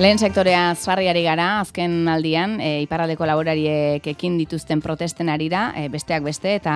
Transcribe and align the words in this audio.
Lehen 0.00 0.16
sektorea 0.16 0.72
zarriari 0.72 1.20
gara, 1.20 1.60
azken 1.60 2.08
aldian, 2.08 2.54
e, 2.64 2.80
iparraldeko 2.86 3.26
laborariek 3.28 4.06
ekin 4.14 4.38
dituzten 4.40 4.80
protesten 4.80 5.28
arira, 5.28 5.66
e, 5.76 5.90
besteak 5.92 6.24
beste, 6.24 6.54
eta 6.56 6.72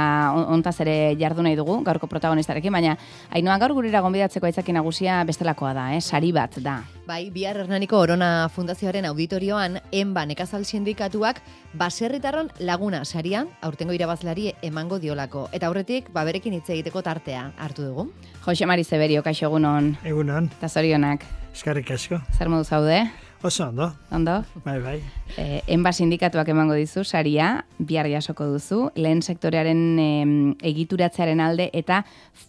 ontaz 0.53 0.74
ere 0.84 1.16
jardu 1.16 1.41
nahi 1.43 1.57
dugu, 1.57 1.79
gaurko 1.83 2.10
protagonistarekin, 2.12 2.77
baina 2.77 2.93
hainoa 3.33 3.57
gaur 3.62 3.73
gurira 3.79 4.02
gonbidatzeko 4.05 4.47
aitzaki 4.47 4.74
nagusia 4.77 5.23
bestelakoa 5.24 5.73
da, 5.73 5.87
eh? 5.97 6.02
sari 6.05 6.29
bat 6.37 6.59
da. 6.60 6.83
Bai, 7.09 7.30
bihar 7.33 7.57
Hernaniko 7.62 8.02
Orona 8.05 8.51
Fundazioaren 8.52 9.09
auditorioan, 9.09 9.80
enba 9.96 10.27
nekazal 10.29 10.69
sindikatuak, 10.69 11.41
baserritarron 11.73 12.52
laguna 12.60 13.02
sarian, 13.07 13.48
aurtengo 13.62 13.96
irabazlari 13.96 14.52
emango 14.60 15.01
diolako. 15.01 15.48
Eta 15.57 15.73
aurretik, 15.73 16.12
baberekin 16.12 16.60
hitz 16.60 16.69
egiteko 16.69 17.01
tartea 17.01 17.48
hartu 17.57 17.88
dugu. 17.88 18.10
Jose 18.45 18.69
Mari 18.69 18.85
Zeberio, 18.85 19.24
kaixo 19.24 19.48
egunon. 19.48 19.95
Egunon. 20.05 20.52
Eta 20.60 20.69
zorionak. 20.69 21.24
Eskarrik 21.56 21.88
asko. 21.95 22.19
Zer 22.37 22.51
modu 22.52 22.66
zaude? 22.69 22.98
Oso 23.42 23.65
ondo. 23.70 23.87
Ondo? 24.12 24.34
Bai, 24.65 24.74
bai. 24.84 24.96
Eh, 25.41 25.62
enba 25.73 25.88
sindikatuak 25.92 26.51
emango 26.52 26.77
dizu, 26.77 27.01
saria, 27.05 27.65
bihar 27.79 28.10
jasoko 28.12 28.45
duzu, 28.51 28.91
lehen 29.01 29.23
sektorearen 29.24 29.80
eh, 30.02 30.27
egituratzearen 30.69 31.41
alde, 31.41 31.70
eta 31.73 32.02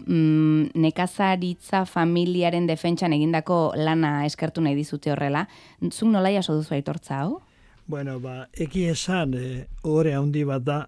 mm, 0.03 0.75
nekazaritza 0.75 1.85
familiaren 1.87 2.67
defentsan 2.67 3.15
egindako 3.15 3.61
lana 3.79 4.25
eskertu 4.27 4.65
nahi 4.65 4.75
dizute 4.75 5.15
horrela. 5.15 5.47
Zuk 5.87 6.11
nola 6.11 6.33
jaso 6.35 6.59
duzu 6.59 6.75
aitortza 6.75 7.21
hau? 7.21 7.39
Bueno, 7.87 8.19
ba, 8.19 8.49
eki 8.51 8.89
esan, 8.91 9.39
e, 9.39 9.65
ore 9.87 10.17
handi 10.19 10.43
bat 10.43 10.67
da, 10.67 10.81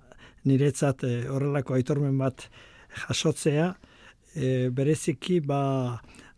niretzat 0.43 1.07
e, 1.07 1.17
horrelako 1.31 1.79
aitormen 1.79 2.19
bat 2.19 2.49
jasotzea, 3.05 3.71
e, 4.35 4.67
bereziki, 4.75 5.39
ba, 5.39 5.61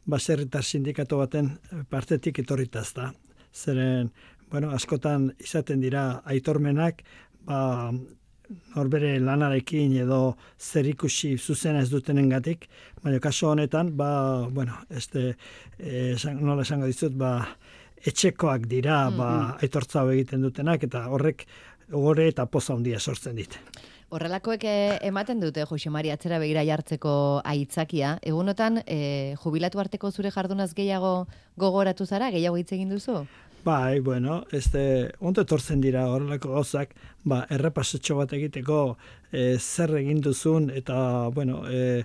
baserritar 0.06 0.64
sindikatu 0.64 1.18
baten 1.22 1.52
partetik 1.90 2.40
etorritaz 2.40 2.94
da. 2.98 3.12
Zeren, 3.54 4.12
bueno, 4.50 4.72
askotan 4.72 5.32
izaten 5.40 5.82
dira 5.82 6.22
aitormenak, 6.26 7.04
ba, 7.48 7.92
norbere 8.76 9.14
lanarekin 9.24 9.94
edo 10.04 10.36
zerikusi 10.60 11.38
zuzena 11.38 11.82
ez 11.84 11.90
dutenengatik, 11.92 12.68
baina 13.04 13.20
kaso 13.24 13.52
honetan, 13.52 13.94
ba, 13.98 14.48
bueno, 14.52 14.82
este, 14.90 15.36
eh, 15.80 16.16
nola 16.40 16.66
esango 16.68 16.90
dizut, 16.90 17.16
ba, 17.16 17.36
etxekoak 18.02 18.68
dira, 18.68 19.10
mm 19.10 19.14
-hmm. 19.14 19.18
ba, 19.18 19.58
aitortza 19.62 20.04
egiten 20.14 20.42
dutenak, 20.42 20.84
eta 20.84 21.08
horrek 21.08 21.46
gore 21.90 22.28
eta 22.28 22.46
poza 22.46 22.74
handia 22.74 23.00
sortzen 23.00 23.36
dit. 23.36 23.60
Horrelakoek 24.12 24.66
eh, 24.67 24.98
ematen 25.08 25.40
dute 25.40 25.64
Jose 25.70 25.90
Mari 25.90 26.09
atzera 26.12 26.36
begira 26.42 26.66
jartzeko 26.67 27.14
aitzakia. 27.48 28.18
Egunotan 28.28 28.81
e, 28.84 29.38
jubilatu 29.40 29.80
arteko 29.80 30.12
zure 30.12 30.34
jardunaz 30.36 30.73
gehiago 30.76 31.14
gogoratu 31.56 32.03
zara, 32.06 32.28
gehiago 32.34 32.59
hitz 32.59 32.73
egin 32.76 32.92
duzu? 32.92 33.22
Bai, 33.64 34.02
bueno, 34.03 34.42
este, 34.52 35.14
ondo 35.22 35.45
etortzen 35.45 35.80
dira 35.80 36.09
horrelako 36.12 36.52
gauzak, 36.58 36.92
ba, 37.23 37.45
errepasetxo 37.56 38.18
bat 38.20 38.34
egiteko 38.36 38.81
e, 39.31 39.56
zer 39.59 39.95
egin 40.02 40.20
duzun, 40.25 40.68
eta, 40.75 40.98
bueno, 41.31 41.62
e, 41.70 42.03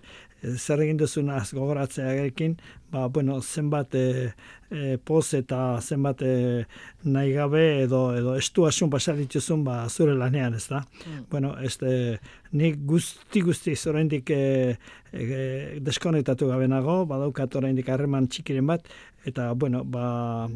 zer 0.54 0.84
egin 0.84 1.00
duzun 1.00 1.32
az 1.34 1.48
gogoratzea 1.56 2.12
egekin, 2.12 2.54
ba, 2.90 3.06
bueno, 3.08 3.40
zenbat 3.42 3.94
e, 3.94 4.32
e, 4.70 4.96
poz 4.98 5.34
eta 5.34 5.78
zenbat 5.80 6.22
e, 6.22 6.64
nahi 7.04 7.32
gabe 7.34 7.82
edo, 7.82 8.10
edo 8.16 8.36
estu 8.38 8.66
asun 8.66 8.90
pasar 8.90 9.16
dituzun 9.18 9.64
ba, 9.66 9.84
zure 9.88 10.14
lanean, 10.14 10.54
ez 10.54 10.66
da? 10.68 10.82
Mm. 11.06 11.24
Bueno, 11.30 11.54
este, 11.62 12.18
nik 12.52 12.78
guzti 12.86 13.42
guzti 13.42 13.76
zorendik 13.76 14.30
e, 14.30 14.76
e, 15.12 15.78
deskonektatu 15.82 16.48
gabe 16.50 16.68
nago, 16.68 17.04
badaukat 17.08 17.58
oraindik 17.58 17.88
harreman 17.88 18.28
txikiren 18.30 18.66
bat, 18.66 18.88
eta, 19.26 19.50
bueno, 19.58 19.82
ba, 19.84 20.46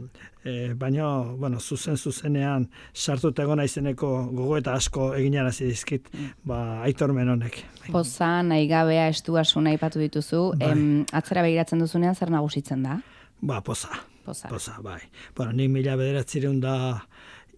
e, 0.44 0.72
baina, 0.78 1.08
bueno, 1.38 1.60
zuzen 1.60 1.96
zuzenean 1.98 2.68
sartuta 2.94 3.42
egona 3.42 3.66
izeneko 3.66 4.10
gogo 4.30 4.56
eta 4.60 4.76
asko 4.78 5.10
eginarazi 5.18 5.66
dizkit, 5.70 6.10
mm. 6.12 6.30
ba, 6.46 6.60
aitormen 6.86 7.28
honek. 7.34 7.62
Poza, 7.90 8.30
nahi 8.46 8.68
gabea, 8.70 9.08
estu 9.10 9.36
asun 9.40 9.66
nahi 9.66 9.80
patu 9.80 10.02
dituzu, 10.02 10.44
bai. 10.60 10.70
em, 10.70 10.84
atzera 11.16 11.42
begiratzen 11.46 11.82
duzunean 11.82 12.14
zer 12.20 12.30
nagusitzen 12.32 12.84
da? 12.84 13.00
Ba, 13.40 13.60
poza. 13.64 13.88
Poza. 14.24 14.48
Poza, 14.52 14.76
bai. 14.84 15.00
Bueno, 15.36 15.52
ni 15.56 15.68
mila 15.68 15.96
bederatzireun 15.96 16.60
da 16.60 16.76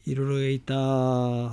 irurogeita 0.06 0.78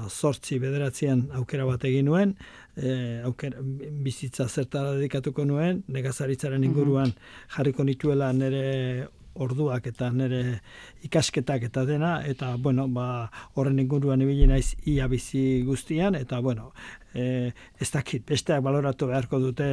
sortzi 0.10 0.60
bederatzean 0.62 1.28
aukera 1.38 1.66
bat 1.70 1.84
egin 1.90 2.08
nuen, 2.10 2.36
e, 2.78 3.22
aukera, 3.26 3.62
bizitza 4.06 4.48
zertara 4.48 4.96
dedikatuko 4.98 5.46
nuen, 5.46 5.84
negazaritzaren 5.88 6.66
inguruan 6.66 7.14
jarriko 7.56 7.86
nituela 7.86 8.32
nire 8.34 9.08
orduak 9.40 9.88
eta 9.92 10.10
nire 10.12 10.60
ikasketak 11.08 11.66
eta 11.70 11.86
dena, 11.88 12.20
eta, 12.28 12.56
bueno, 12.58 12.88
ba, 12.92 13.30
horren 13.56 13.80
inguruan 13.80 14.22
ibili 14.26 14.48
naiz 14.50 14.76
ia 14.90 15.08
bizi 15.08 15.62
guztian, 15.68 16.16
eta, 16.20 16.42
bueno, 16.46 16.72
e, 17.14 17.52
ez 17.80 17.90
dakit, 17.94 18.26
besteak 18.30 18.64
baloratu 18.66 19.10
beharko 19.10 19.40
dute 19.44 19.70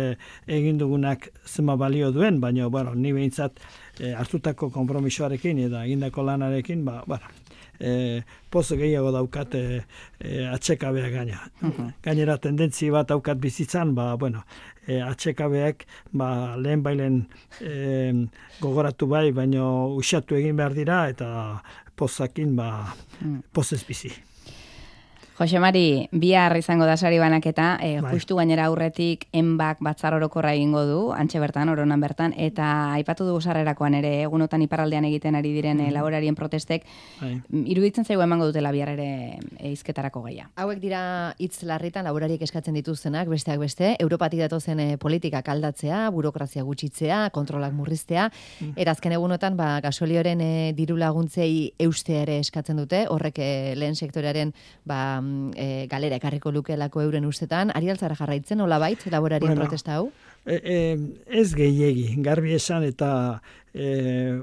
egin 0.46 0.78
dugunak 0.78 1.30
zema 1.46 1.76
balio 1.76 2.12
duen, 2.14 2.40
baina, 2.40 2.70
bueno, 2.72 2.94
ni 2.94 3.12
behintzat 3.16 3.58
e, 4.00 4.14
hartutako 4.14 4.70
kompromisoarekin 4.74 5.66
eta 5.66 5.84
egindako 5.84 6.26
lanarekin, 6.30 6.84
ba, 6.86 7.02
bueno, 7.06 7.34
e, 7.80 8.22
pozo 8.50 8.76
gehiago 8.76 9.12
daukat 9.14 9.54
e, 9.54 9.64
e, 10.20 10.44
atxekabea 10.50 11.10
gaina. 11.10 11.40
Gainera 12.04 12.38
tendentzi 12.42 12.90
bat 12.94 13.08
daukat 13.08 13.40
bizitzan, 13.42 13.94
ba, 13.96 14.12
bueno, 14.16 14.44
e, 14.86 15.00
atxekabeak 15.00 15.86
ba, 16.12 16.30
lehen 16.60 16.84
bailen 16.86 17.20
e, 17.60 18.28
gogoratu 18.60 19.08
bai, 19.10 19.30
baino 19.36 19.94
usatu 19.96 20.38
egin 20.38 20.56
behar 20.56 20.76
dira, 20.76 21.02
eta 21.12 21.28
pozakin 21.96 22.56
ba, 22.56 22.70
mm. 23.20 23.42
pozez 23.52 23.82
bizi. 23.88 24.14
Jose 25.38 25.60
Mari, 25.60 26.08
bihar 26.16 26.54
izango 26.56 26.86
da 26.88 26.94
sari 26.96 27.18
banaketa, 27.20 27.76
e, 27.84 27.98
justu 28.08 28.38
gainera 28.38 28.64
aurretik 28.70 29.26
enbak 29.36 29.82
batzar 29.84 30.14
orokorra 30.16 30.54
egingo 30.56 30.84
du, 30.88 31.00
antxe 31.12 31.36
bertan, 31.42 31.68
oronan 31.68 32.00
bertan, 32.00 32.32
eta 32.40 32.94
aipatu 32.94 33.26
dugu 33.28 33.42
sarrerakoan 33.44 33.98
ere, 33.98 34.22
egunotan 34.24 34.64
iparraldean 34.64 35.04
egiten 35.04 35.36
ari 35.36 35.50
diren 35.52 35.76
mm. 35.76 35.90
laborarien 35.92 36.38
protestek, 36.38 36.86
bai. 37.20 37.34
iruditzen 37.52 38.08
zaigu 38.08 38.24
emango 38.24 38.46
dutela 38.48 38.72
bihar 38.72 38.94
ere 38.94 39.08
eizketarako 39.60 40.22
gaia. 40.24 40.48
Hauek 40.56 40.80
dira 40.80 41.02
hitz 41.36 41.60
larritan 41.68 42.08
laborariek 42.08 42.40
eskatzen 42.48 42.80
dituztenak, 42.80 43.28
besteak 43.28 43.60
beste, 43.60 43.92
Europati 44.00 44.40
datozen 44.40 44.80
e, 44.80 44.88
politika 44.96 45.44
kaldatzea, 45.44 46.06
burokrazia 46.16 46.64
gutxitzea, 46.64 47.20
kontrolak 47.36 47.76
murriztea, 47.76 48.30
mm. 48.30 48.72
erazken 48.86 49.18
egunotan, 49.18 49.60
ba, 49.60 49.82
gasolioren 49.84 50.40
e, 50.40 50.72
diru 50.80 50.96
laguntzei 50.96 51.74
eustea 51.76 52.24
ere 52.24 52.40
eskatzen 52.40 52.80
dute, 52.80 53.04
horrek 53.12 53.44
e, 53.44 53.52
lehen 53.76 54.00
sektorearen, 54.00 54.56
ba, 54.88 55.20
e, 55.56 55.86
galera 55.90 56.16
ekarriko 56.20 56.52
lukelako 56.52 57.02
euren 57.02 57.26
ustetan, 57.28 57.72
ari 57.74 57.90
altzara 57.90 58.16
jarraitzen, 58.18 58.60
hola 58.60 58.78
bait, 58.82 59.06
laborarien 59.12 59.52
bueno, 59.52 59.66
protesta 59.66 59.98
hau? 59.98 60.10
E, 60.46 60.56
e, 60.56 60.78
ez 61.42 61.48
gehiegi, 61.54 62.08
garbi 62.22 62.54
esan 62.56 62.86
eta 62.86 63.10
e, 63.74 63.86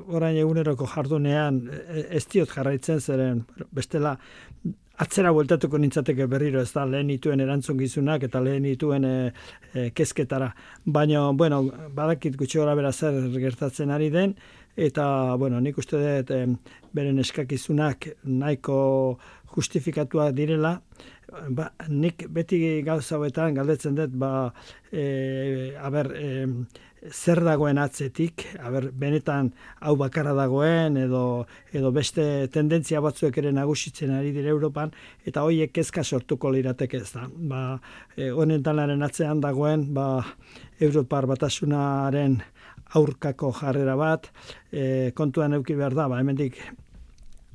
orain 0.07 0.37
eguneroko 0.37 0.87
jardunean 0.89 1.61
e, 1.71 2.07
ez 2.19 2.25
diot 2.31 2.51
jarraitzen 2.53 3.01
zeren 3.01 3.45
bestela 3.71 4.17
atzera 5.01 5.31
bueltatuko 5.33 5.79
nintzateke 5.81 6.27
berriro 6.29 6.61
ez 6.61 6.71
da 6.73 6.85
lehen 6.85 7.09
ituen 7.09 7.41
erantzun 7.41 7.79
gizunak 7.79 8.23
eta 8.27 8.41
lehen 8.43 8.65
ituen 8.69 9.05
e, 9.07 9.15
e, 9.73 9.89
kezketara. 9.97 10.51
Baina, 10.85 11.25
bueno, 11.33 11.63
badakit 11.95 12.37
gutxi 12.37 12.61
gora 12.61 12.75
bera 12.77 12.91
zer 12.93 13.17
gertatzen 13.33 13.91
ari 13.91 14.11
den, 14.13 14.35
eta, 14.75 15.35
bueno, 15.37 15.59
nik 15.61 15.77
uste 15.77 15.99
dut 16.01 16.31
e, 16.33 16.45
beren 16.93 17.19
eskakizunak 17.21 18.07
nahiko 18.23 19.17
justifikatua 19.53 20.31
direla, 20.33 20.79
ba, 21.49 21.69
nik 21.89 22.25
beti 22.33 22.81
gauza 22.85 23.17
hauetan 23.17 23.53
galdetzen 23.57 23.95
dut, 23.97 24.15
ba, 24.17 24.31
e, 24.91 25.75
aber, 25.77 26.09
e, 26.17 26.47
zer 27.11 27.41
dagoen 27.43 27.77
atzetik, 27.81 28.45
aber, 28.63 28.87
benetan 28.95 29.51
hau 29.83 29.95
bakarra 29.99 30.33
dagoen, 30.37 30.97
edo, 30.97 31.45
edo 31.75 31.91
beste 31.91 32.47
tendentzia 32.53 33.01
batzuek 33.03 33.37
ere 33.41 33.51
nagusitzen 33.51 34.13
ari 34.15 34.31
dire 34.35 34.49
Europan, 34.53 34.93
eta 35.25 35.43
hoiek 35.43 35.73
kezka 35.75 36.03
sortuko 36.03 36.51
lirateke 36.53 37.01
ez 37.03 37.11
da. 37.11 37.27
Ba, 37.29 37.63
e, 38.15 38.31
honen 38.31 38.63
atzean 39.03 39.41
dagoen, 39.43 39.91
ba, 39.93 40.23
Europar 40.79 41.27
batasunaren 41.29 42.41
aurkako 42.99 43.51
jarrera 43.57 43.95
bat, 43.99 44.29
e, 44.71 45.11
kontuan 45.15 45.53
euki 45.59 45.75
behar 45.75 45.95
da, 45.97 46.07
ba, 46.11 46.19
hemendik 46.21 46.59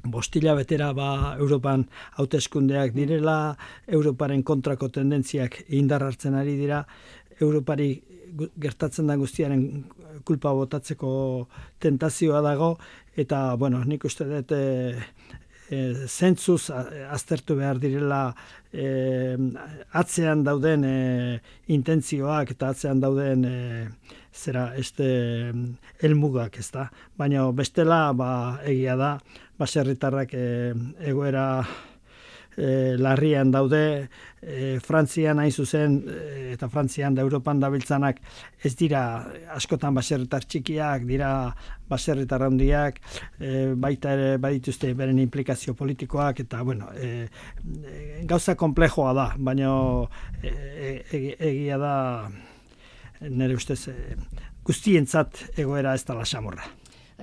bostila 0.08 0.54
betera 0.54 0.92
ba 0.94 1.36
Europan 1.38 1.84
hauteskundeak 2.18 2.94
direla, 2.94 3.56
Europaren 3.86 4.42
kontrako 4.42 4.88
tendentziak 4.94 5.62
indar 5.68 6.04
hartzen 6.06 6.34
ari 6.38 6.56
dira, 6.56 6.84
Europari 7.40 7.90
gertatzen 8.60 9.08
da 9.08 9.16
guztiaren 9.16 9.62
kulpa 10.24 10.52
botatzeko 10.52 11.10
tentazioa 11.80 12.40
dago, 12.44 12.76
eta, 13.16 13.54
bueno, 13.56 13.82
nik 13.84 14.04
uste 14.04 14.26
dut 14.28 14.52
e, 14.52 14.94
e, 15.70 16.06
zentzuz 16.06 16.70
aztertu 16.70 17.56
behar 17.58 17.78
direla 17.78 18.22
e, 18.72 19.36
atzean 19.92 20.44
dauden 20.44 20.84
e, 20.84 20.96
intentzioak 21.74 22.54
eta 22.56 22.72
atzean 22.74 23.00
dauden 23.00 23.44
e, 23.44 23.58
zera 24.32 24.72
este 24.76 25.52
elmugak 26.02 26.58
ez 26.58 26.70
da. 26.72 26.88
Baina 27.18 27.46
bestela 27.52 28.12
ba, 28.12 28.30
egia 28.64 28.96
da 28.96 29.16
baserritarrak 29.58 30.34
e, 30.34 30.48
egoera 31.10 31.46
e, 32.58 32.96
larrian 32.98 33.52
daude 33.54 34.08
e, 34.42 34.78
Frantzian 34.84 35.38
hain 35.38 35.52
zuzen 35.52 36.00
e, 36.02 36.18
eta 36.54 36.68
Frantzian 36.68 37.14
da 37.14 37.22
Europan 37.22 37.60
dabiltzanak 37.62 38.18
ez 38.64 38.74
dira 38.76 39.02
askotan 39.54 39.94
baserritar 39.94 40.44
txikiak 40.44 41.06
dira 41.06 41.30
baserritar 41.88 42.42
handiak 42.48 42.98
e, 43.38 43.74
baita 43.78 44.12
ere 44.16 44.28
badituzte 44.42 44.92
beren 44.98 45.22
implikazio 45.22 45.74
politikoak 45.78 46.42
eta 46.46 46.62
bueno 46.66 46.90
e, 46.96 47.28
e, 47.86 48.02
gauza 48.26 48.56
komplejoa 48.58 49.14
da 49.14 49.30
baina 49.38 49.70
e, 50.42 50.98
egia 51.38 51.78
da 51.78 51.94
nire 53.20 53.56
ustez 53.58 53.80
guztientzat 54.68 55.46
egoera 55.56 55.94
ez 55.96 56.04
da 56.04 56.18
lasamorra. 56.18 56.66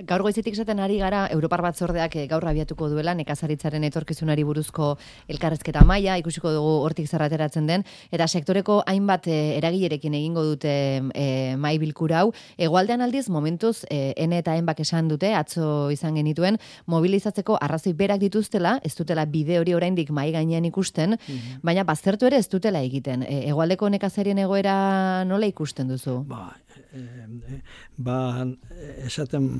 Gaur 0.04 0.20
goizetik 0.20 0.52
esaten 0.52 0.76
ari 0.84 0.98
gara 1.00 1.22
Europar 1.32 1.62
batzordeak 1.64 2.18
eh, 2.20 2.26
gaur 2.28 2.44
abiatuko 2.44 2.90
duela 2.92 3.14
nekazaritzaren 3.16 3.84
etorkizunari 3.88 4.42
buruzko 4.44 4.90
elkarrezketa 5.32 5.86
maila 5.88 6.18
ikusiko 6.20 6.52
dugu 6.52 6.74
hortik 6.84 7.08
zerrateratzen 7.08 7.64
den 7.66 7.84
eta 8.12 8.26
sektoreko 8.28 8.82
hainbat 8.92 9.28
eh, 9.32 9.56
eragilerekin 9.56 10.12
egingo 10.18 10.44
dute 10.44 10.74
e, 11.14 11.56
mai 11.56 11.78
bilkura 11.80 12.20
hau. 12.20 12.34
Hegoaldean 12.60 13.00
aldiz 13.06 13.30
momentuz 13.32 13.86
e, 13.88 14.12
N 14.26 14.36
eta 14.36 14.58
Nbak 14.60 14.84
esan 14.84 15.08
dute 15.08 15.32
atzo 15.34 15.88
izan 15.90 16.20
genituen 16.20 16.60
mobilizatzeko 16.92 17.56
arrazoi 17.56 17.94
berak 17.96 18.20
dituztela 18.20 18.76
ez 18.84 18.92
dutela 19.00 19.24
bide 19.24 19.56
hori 19.62 19.72
oraindik 19.72 20.12
mai 20.12 20.28
gainean 20.36 20.68
ikusten 20.68 21.16
mhm. 21.16 21.64
baina 21.64 21.88
baztertu 21.88 22.28
ere 22.28 22.36
ez 22.36 22.50
dutela 22.52 22.84
egiten. 22.84 23.24
E, 23.24 23.46
hegoaldeko 23.48 23.88
nekazarien 23.96 24.44
egoera 24.44 25.24
nola 25.24 25.48
ikusten 25.48 25.88
duzu? 25.88 26.20
Ba 26.28 26.50
ba 27.96 28.18
esaten 29.06 29.50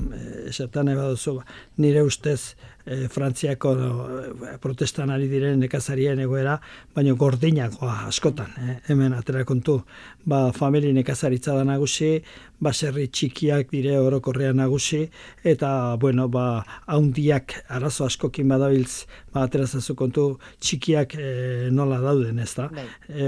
esaten 0.49 0.93
eba 0.93 1.09
duzu, 1.11 1.37
nire 1.77 2.03
ustez 2.05 2.55
e, 2.87 3.07
Frantziako 3.11 3.73
e, 3.75 4.57
protestan 4.63 5.11
ari 5.13 5.27
diren 5.31 5.59
nekazarien 5.61 6.19
egoera, 6.23 6.57
baina 6.95 7.13
gordinakoa 7.19 8.07
askotan, 8.07 8.53
e, 8.57 8.77
hemen 8.87 9.15
atera 9.17 9.43
kontu, 9.47 9.79
ba, 10.25 10.47
famili 10.55 10.93
nekazaritza 10.95 11.55
da 11.57 11.65
nagusi, 11.67 12.17
baserri 12.63 13.07
txikiak 13.13 13.69
dire 13.73 13.97
orokorrean 14.01 14.57
nagusi, 14.61 15.03
eta, 15.45 15.71
bueno, 16.01 16.27
ba, 16.31 16.63
haundiak 16.87 17.59
arazo 17.77 18.07
askokin 18.07 18.49
badabiltz, 18.53 19.05
ba, 19.33 19.45
atera 19.45 19.67
zazu 19.67 19.97
kontu, 19.99 20.29
txikiak 20.63 21.17
e, 21.19 21.29
nola 21.73 21.99
dauden, 22.03 22.39
ez 22.43 22.53
da? 22.57 22.69
Bai. 22.73 22.87
E, 23.09 23.27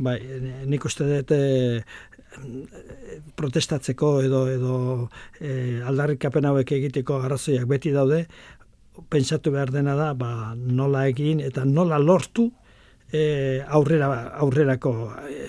bai, 0.00 0.18
nik 0.70 0.84
uste 0.88 1.06
dut, 1.06 1.34
protestatzeko 3.36 4.12
edo 4.22 4.44
edo 4.50 4.76
e, 5.40 5.80
aldarrikapen 5.86 6.46
hauek 6.50 6.72
egiteko 6.78 7.20
arrazoiak 7.24 7.66
beti 7.70 7.92
daude 7.94 8.24
pentsatu 9.10 9.52
behar 9.54 9.72
dena 9.74 9.94
da 9.98 10.12
ba, 10.14 10.54
nola 10.54 11.06
egin 11.08 11.40
eta 11.40 11.64
nola 11.64 11.98
lortu 11.98 12.50
e, 13.12 13.62
aurrera 13.66 14.10
aurrerako 14.44 14.94
e, 15.26 15.46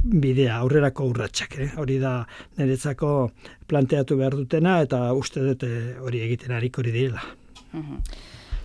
bidea 0.00 0.56
aurrerako 0.62 1.10
urratsak 1.12 1.58
eh? 1.60 1.70
hori 1.82 1.98
da 2.00 2.20
niretzako 2.58 3.30
planteatu 3.68 4.16
behar 4.16 4.36
dutena 4.38 4.80
eta 4.86 5.02
uste 5.12 5.42
dute 5.44 5.70
hori 6.00 6.22
egiten 6.28 6.54
harik 6.56 6.78
hori 6.78 6.94
direla 6.94 7.24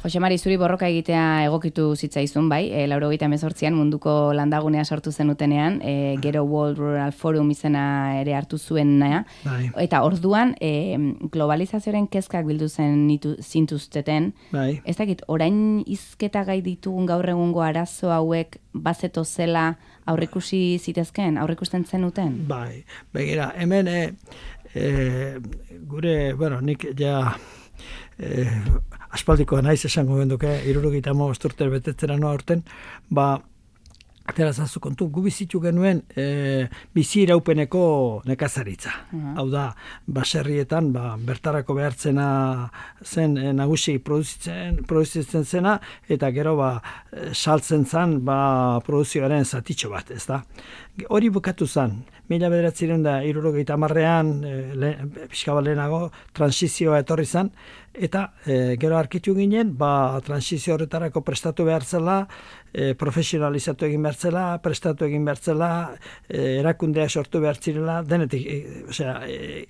Jose 0.06 0.20
Mari, 0.20 0.36
zuri 0.38 0.54
borroka 0.62 0.86
egitea 0.86 1.48
egokitu 1.48 1.88
zitzaizun, 1.98 2.46
bai, 2.46 2.68
e, 2.70 2.84
lauro 2.86 3.08
mezortzian 3.10 3.74
munduko 3.74 4.34
landagunea 4.38 4.86
sortu 4.86 5.12
zenutenean, 5.12 5.80
e, 5.82 6.16
gero 6.22 6.44
World 6.44 6.78
Rural 6.78 7.12
Forum 7.12 7.50
izena 7.50 8.22
ere 8.22 8.36
hartu 8.36 8.60
zuen 8.60 9.00
naia, 9.00 9.26
bai. 9.44 9.72
eta 9.82 10.04
orduan 10.04 10.54
e, 10.62 10.96
globalizazioaren 11.32 12.06
kezkak 12.06 12.46
bildu 12.46 12.70
zen 12.70 13.08
nitu, 13.08 13.36
zintuzteten, 13.42 14.36
bai. 14.52 14.80
ez 14.86 14.96
dakit, 14.96 15.24
orain 15.28 15.82
izketa 15.88 16.44
gai 16.46 16.62
ditugun 16.62 17.08
gaur 17.08 17.28
egungo 17.28 17.64
arazo 17.66 18.12
hauek 18.14 18.60
bazeto 18.74 19.24
zela 19.26 19.72
aurrikusi 20.06 20.78
zitezken, 20.78 21.40
aurrikusten 21.40 21.84
zenuten? 21.84 22.44
Bai, 22.48 22.84
begira, 23.12 23.56
hemen 23.58 23.88
e, 23.88 24.14
e, 24.76 25.40
gure, 25.82 26.36
bueno, 26.36 26.62
nik 26.62 26.92
ja... 26.94 27.32
E, 28.16 28.46
aspaldikoa 29.16 29.64
naiz 29.66 29.82
esango 29.88 30.20
genduke, 30.22 30.52
irurugita 30.70 31.16
mozturter 31.18 31.72
betetzera 31.74 32.18
noa 32.20 32.36
orten, 32.38 32.64
ba, 33.10 33.36
Atera 34.26 34.50
zazu 34.58 34.80
kontu, 34.82 35.06
gu 35.14 35.22
bizitu 35.22 35.60
genuen 35.62 36.00
e, 36.18 36.66
bizi 36.98 37.20
iraupeneko 37.28 37.82
nekazaritza. 38.26 38.94
Hau 39.38 39.46
da, 39.52 39.68
baserrietan, 40.18 40.88
ba, 40.96 41.12
bertarako 41.28 41.76
behartzena 41.78 42.26
zen 43.06 43.38
e, 43.38 43.52
nagusi 43.54 44.00
produzitzen, 44.02 44.80
produzitzen 44.90 45.46
zena, 45.46 45.76
eta 46.10 46.32
gero 46.34 46.56
ba, 46.58 46.72
saltzen 47.34 47.86
zen 47.86 48.18
ba, 48.26 48.40
produzioaren 48.88 49.46
zatitxo 49.46 49.94
bat, 49.94 50.10
ez 50.10 50.26
da. 50.26 50.42
Hori 51.14 51.30
bukatu 51.30 51.70
zen, 51.70 52.00
mila 52.30 52.50
bederatziren 52.50 53.04
da 53.06 53.20
irurogeita 53.24 53.78
marrean, 53.78 54.32
e, 54.44 54.54
le, 54.76 54.92
lehenago, 55.62 56.12
transizioa 56.34 57.00
etorri 57.04 57.26
zen, 57.26 57.52
eta 57.94 58.34
e, 58.46 58.76
gero 58.82 58.98
arkitu 58.98 59.36
ginen, 59.36 59.76
ba, 59.78 60.20
transizio 60.26 60.76
horretarako 60.76 61.22
prestatu 61.22 61.66
behar 61.66 61.84
zela, 61.84 62.28
e, 62.74 62.94
profesionalizatu 62.96 63.86
egin 63.86 64.04
behar 64.04 64.16
zela, 64.16 64.46
prestatu 64.64 65.06
egin 65.06 65.26
behar 65.26 65.38
zela, 65.38 65.72
e, 66.28 66.60
erakundea 66.60 67.10
sortu 67.10 67.42
behar 67.42 67.62
zirela, 67.62 68.02
denetik, 68.04 68.48
e, 68.48 68.84
osea, 68.90 69.22
e, 69.28 69.68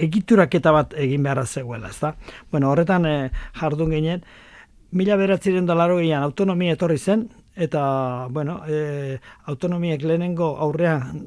egituraketa 0.00 0.72
bat 0.72 0.94
egin 0.96 1.22
beharra 1.26 1.46
zegoela, 1.46 1.90
ezta? 1.90 2.14
Bueno, 2.50 2.70
horretan 2.70 3.06
e, 3.06 3.16
jardun 3.60 3.90
ginen, 3.96 4.24
mila 4.90 5.16
beratziren 5.16 5.66
dolaro 5.66 6.00
gian 6.00 6.24
autonomia 6.24 6.74
etorri 6.78 6.98
zen, 6.98 7.28
eta, 7.56 8.28
bueno, 8.30 8.60
e, 8.66 9.18
autonomiek 9.46 10.02
lehenengo 10.02 10.56
aurrean, 10.58 11.24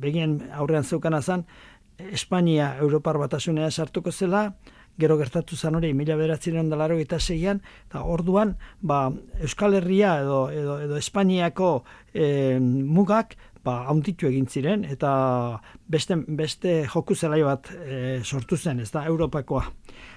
begien 0.00 0.40
aurrean 0.52 0.84
zeukana 0.84 1.22
zen, 1.22 1.46
Espainia 1.98 2.76
Europar 2.82 3.18
batasunea 3.18 3.70
sartuko 3.70 4.10
zela, 4.12 4.54
gero 4.98 5.16
gertatu 5.18 5.56
zan 5.56 5.74
hori 5.74 5.92
mila 5.94 6.16
beratzen 6.16 6.70
da 6.70 6.76
laro 6.78 6.98
eta 7.02 7.18
zeian, 7.18 7.60
eta 7.88 8.04
orduan 8.04 8.56
ba, 8.80 9.10
Euskal 9.40 9.74
Herria 9.74 10.20
edo, 10.22 10.50
edo, 10.50 10.78
edo 10.86 10.96
Espainiako 10.96 11.84
e, 12.12 12.58
mugak 12.60 13.36
ba, 13.64 13.80
hauntitu 13.88 14.28
egin 14.28 14.46
ziren, 14.46 14.84
eta 14.84 15.10
beste, 15.88 16.16
beste 16.38 16.74
joku 16.90 17.16
zelai 17.16 17.42
bat 17.46 17.70
e, 17.74 18.20
sortu 18.22 18.56
zen, 18.56 18.80
ez 18.84 18.90
da, 18.92 19.04
Europakoa. 19.10 19.64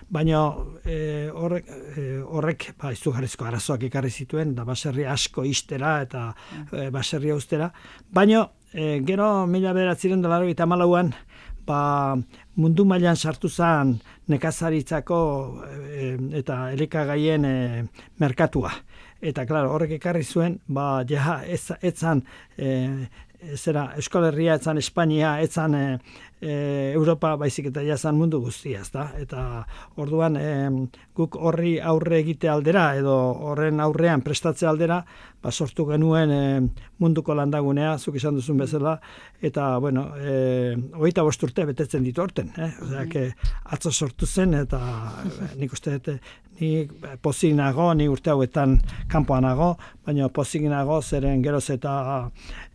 Baina 0.10 0.42
e, 0.86 0.98
horrek, 1.36 1.72
e, 1.96 2.06
horrek 2.24 2.70
ba, 2.80 2.92
izugarrizko 2.96 3.48
arazoak 3.48 3.88
ikarri 3.90 4.12
zituen, 4.12 4.54
da 4.56 4.66
baserri 4.68 5.08
asko 5.08 5.44
istera 5.48 5.98
eta 6.04 6.30
e, 6.72 6.90
baserri 6.94 7.32
austera. 7.36 7.72
Baina 8.12 8.46
e, 8.74 9.00
gero 9.08 9.46
mila 9.48 9.74
beratzen 9.76 10.22
da 10.24 10.32
laro 10.32 10.48
eta 10.52 10.68
malauan, 10.70 11.14
ba, 11.68 11.80
mundu 12.56 12.86
mailan 12.88 13.16
sartu 13.16 13.50
zen 13.50 13.98
nekazaritzako 14.32 15.20
e, 15.68 16.14
eta 16.40 16.62
elikagaien 16.76 17.46
e, 17.46 17.58
merkatua. 18.20 18.72
Eta, 19.18 19.48
klaro, 19.50 19.72
horrek 19.74 19.96
ekarri 19.96 20.22
zuen, 20.22 20.60
ba, 20.70 21.02
ja, 21.10 21.40
ez, 21.42 21.72
etzan, 21.82 22.22
e, 22.54 23.08
zera, 23.56 23.92
Euskal 23.96 24.28
Herria, 24.32 24.56
etzan 24.58 24.80
Espainia, 24.82 25.36
etzan 25.46 25.76
e, 25.78 25.84
e, 26.42 26.92
Europa 26.96 27.36
baizik 27.38 27.70
eta 27.72 27.84
jazan 27.86 28.18
mundu 28.18 28.40
guztia, 28.42 28.82
ezta? 28.82 29.08
Eta 29.22 29.42
orduan 30.02 30.38
e, 30.40 30.50
guk 31.18 31.38
horri 31.38 31.78
aurre 31.80 32.20
egite 32.22 32.50
aldera 32.50 32.90
edo 32.98 33.16
horren 33.50 33.82
aurrean 33.84 34.24
prestatze 34.26 34.68
aldera, 34.70 35.04
ba, 35.42 35.52
sortu 35.52 35.86
genuen 35.90 36.34
e, 36.34 36.42
munduko 37.02 37.36
landagunea, 37.38 37.98
zuk 37.98 38.18
izan 38.18 38.38
duzun 38.38 38.58
bezala, 38.64 38.98
eta, 39.42 39.70
bueno, 39.84 40.10
e, 40.18 40.74
oita 40.98 41.26
bosturte 41.26 41.66
betetzen 41.70 42.06
ditu 42.06 42.26
orten, 42.26 42.52
eh? 42.58 42.74
Osea, 42.86 43.06
que 43.12 43.30
atzo 43.66 43.92
sortu 43.92 44.26
zen, 44.26 44.58
eta 44.58 44.82
nik 45.60 45.74
uste 45.78 45.98
dut, 45.98 46.34
ni 46.58 46.88
pozik 47.22 47.54
nago, 47.54 47.92
ni 47.94 48.08
urte 48.10 48.32
hauetan 48.34 48.80
kanpoan 49.12 49.46
nago, 49.46 49.76
baina 50.06 50.30
pozik 50.34 50.66
nago, 50.70 51.02
zeren 51.02 51.44
geroz 51.46 51.68
eta 51.70 51.94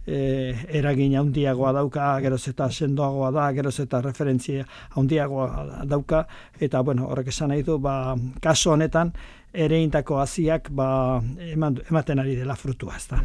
e, 0.06 0.54
eragin 0.78 1.16
handiagoa 1.18 1.72
dauka, 1.72 2.08
geroz 2.24 2.42
eta 2.48 2.70
sendoagoa 2.70 3.30
da, 3.34 3.50
geroz 3.56 3.78
eta 3.84 4.00
referentzia 4.04 4.64
handiagoa 4.96 5.82
dauka, 5.88 6.24
eta 6.60 6.82
bueno, 6.82 7.08
horrek 7.10 7.32
esan 7.32 7.52
nahi 7.54 7.62
du, 7.66 7.78
ba, 7.78 8.16
kaso 8.42 8.72
honetan, 8.72 9.12
ere 9.52 9.82
intako 9.82 10.18
haziak 10.22 10.70
ba, 10.72 11.20
ematen 11.52 12.18
ari 12.18 12.36
dela 12.36 12.56
frutua, 12.56 12.96
ez 12.96 13.06
da. 13.10 13.22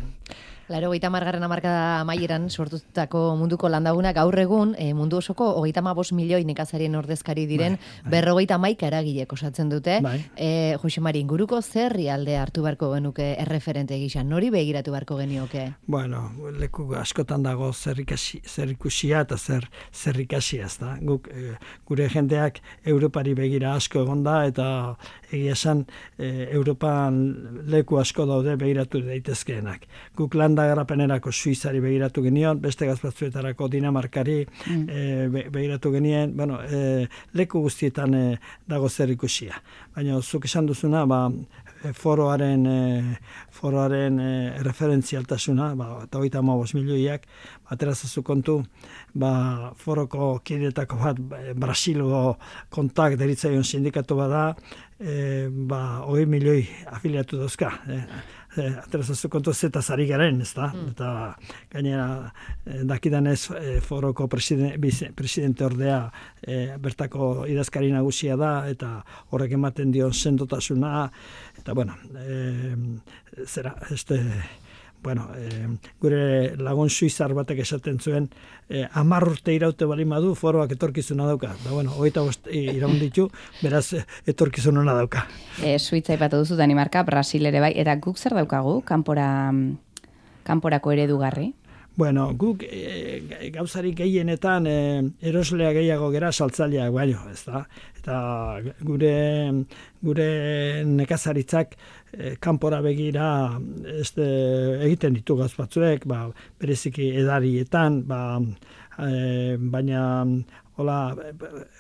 Laro, 0.68 0.90
hogeita 0.90 1.08
margarren 1.08 1.44
amarkada 1.48 2.02
amaieran 2.02 2.50
sortutako 2.50 3.22
munduko 3.40 3.70
landaguna 3.72 4.12
gaur 4.12 4.36
egun 4.42 4.74
e, 4.76 4.90
mundu 4.94 5.22
osoko 5.22 5.46
hogeita 5.62 5.80
bos 5.96 6.12
milioi 6.12 6.44
nekazarien 6.44 6.96
ordezkari 7.00 7.46
diren 7.48 7.78
bai, 7.78 8.02
bai. 8.04 8.12
berrogeita 8.12 8.58
maika 8.58 8.88
eragilek 8.88 9.32
osatzen 9.32 9.70
dute. 9.70 10.02
Bai. 10.04 10.18
E, 10.36 10.76
Jose 10.82 11.00
Mari, 11.00 11.22
inguruko 11.24 11.62
zerri 11.62 12.10
alde 12.10 12.36
hartu 12.36 12.64
beharko 12.64 12.92
genuke 12.94 13.36
erreferente 13.40 13.98
gisa, 13.98 14.24
nori 14.24 14.50
begiratu 14.52 14.92
beharko 14.92 15.18
genioke? 15.22 15.64
Bueno, 15.88 16.34
leku 16.60 16.90
askotan 17.00 17.44
dago 17.44 17.72
zerrikusia 17.72 19.22
eta 19.22 19.38
zer 19.38 19.70
zerrikasia 19.94 20.66
ez 20.66 20.78
da. 20.82 20.98
Guk, 21.00 21.30
e, 21.32 21.56
gure 21.88 22.10
jendeak 22.10 22.60
Europari 22.84 23.38
begira 23.40 23.74
asko 23.76 24.04
egonda 24.04 24.42
eta 24.52 24.68
egia 25.32 25.56
esan 25.56 25.86
e, 26.18 26.50
Europan 26.52 27.24
leku 27.72 28.02
asko 28.04 28.28
daude 28.28 28.60
begiratu 28.60 29.00
daitezkeenak. 29.08 29.88
Guk 30.20 30.36
lan 30.36 30.57
landa 30.58 30.74
garapenerako 30.74 31.32
Suizari 31.32 31.80
begiratu 31.80 32.22
genion, 32.24 32.60
beste 32.62 32.88
gazpatzuetarako 32.88 33.68
Dinamarkari 33.70 34.46
mm. 34.46 34.90
e, 34.90 35.50
begiratu 35.54 35.92
genien, 35.94 36.34
bueno, 36.36 36.60
e, 36.64 37.08
leku 37.34 37.62
guztietan 37.62 38.14
e, 38.14 38.24
dago 38.68 38.90
zer 38.90 39.12
ikusia. 39.14 39.60
Baina, 39.96 40.18
zuk 40.22 40.46
esan 40.50 40.66
duzuna, 40.66 41.06
ba, 41.06 41.28
foroaren 41.94 42.66
e, 42.66 42.80
foroaren 43.54 44.20
e, 44.20 44.32
referentzialtasuna, 44.66 45.76
ba, 45.78 45.92
eta 46.08 46.18
hogeita 46.18 46.42
amabos 46.42 46.74
milioiak, 46.74 47.28
aterazazu 47.70 48.24
kontu, 48.26 48.58
ba, 49.14 49.74
foroko 49.78 50.40
kidetako 50.44 50.98
bat, 51.04 51.22
Brasilgo 51.54 52.38
kontak 52.74 53.20
deritzaion 53.22 53.64
sindikatu 53.64 54.18
bada, 54.18 54.48
e, 54.98 55.48
ba, 55.50 56.02
hogei 56.08 56.26
milioi 56.26 56.66
afiliatu 56.98 57.44
dauzka. 57.46 57.72
E, 57.86 58.02
e, 58.58 58.68
aterazazu 58.84 59.30
kontu 59.30 59.54
zeta 59.54 59.82
zari 59.82 60.08
garen, 60.10 60.42
ez 60.42 60.52
da? 60.56 60.70
Mm. 60.74 60.92
Eta 60.94 61.10
gainera, 61.74 62.08
e, 62.66 62.84
dakidan 62.90 63.28
ez 63.32 63.50
e, 63.52 63.80
foroko 63.82 64.28
presidente, 64.28 65.12
presidente 65.16 65.66
ordea 65.66 66.00
e, 66.42 66.78
bertako 66.80 67.48
idazkari 67.50 67.92
nagusia 67.94 68.38
da, 68.40 68.54
eta 68.70 69.02
horrek 69.32 69.58
ematen 69.58 69.92
dio 69.92 70.12
sendotasuna, 70.14 71.10
eta 71.58 71.74
bueno, 71.74 71.98
e, 72.22 73.46
zera, 73.46 73.76
este, 73.92 74.22
bueno, 75.04 75.30
e, 75.36 75.78
gure 76.02 76.56
lagun 76.58 76.90
suizar 76.90 77.34
batek 77.34 77.62
esaten 77.64 78.00
zuen, 78.00 78.30
e, 78.68 78.82
eh, 78.82 78.88
amar 78.94 79.28
urte 79.28 79.54
iraute 79.54 79.86
bali 79.86 80.06
madu, 80.06 80.34
foroak 80.36 80.74
etorkizuna 80.76 81.26
dauka. 81.26 81.54
Da, 81.64 81.72
bueno, 81.72 81.94
hogeita 81.96 82.22
bost 82.22 82.48
iraun 82.52 83.00
ditu, 83.00 83.30
beraz, 83.62 83.94
etorkizuna 84.26 84.84
dauka. 84.94 85.28
E, 85.64 85.78
Suitza 85.80 86.18
ipatu 86.18 86.42
duzu 86.44 86.58
Danimarka, 86.60 87.04
Brasil 87.04 87.46
ere 87.46 87.62
bai, 87.64 87.74
eta 87.76 87.96
guk 88.04 88.18
zer 88.18 88.36
daukagu, 88.36 88.82
kanpora, 88.86 89.30
kanporako 90.44 90.92
eredugarri? 90.92 91.54
Bueno, 91.98 92.28
guk 92.38 92.62
e, 92.62 93.50
gauzarik 93.50 93.96
gehienetan 93.98 94.68
e, 94.70 94.74
eroslea 95.32 95.72
gehiago 95.74 96.12
gera 96.14 96.30
saltzaileak 96.30 96.92
baino, 96.94 97.24
ez 97.32 97.42
da? 97.48 97.64
Eta 97.98 98.18
gure, 98.86 99.16
gure 100.06 100.28
nekazaritzak 100.86 101.74
kanpora 102.40 102.82
begira 102.82 103.30
este, 104.00 104.26
egiten 104.86 105.18
ditu 105.18 105.36
gaz 105.40 105.52
batzuek, 105.58 106.06
ba, 106.08 106.28
bereziki 106.62 107.10
edarietan, 107.22 108.02
ba, 108.08 108.22
e, 108.98 109.58
baina 109.60 110.04
hola, 110.78 111.16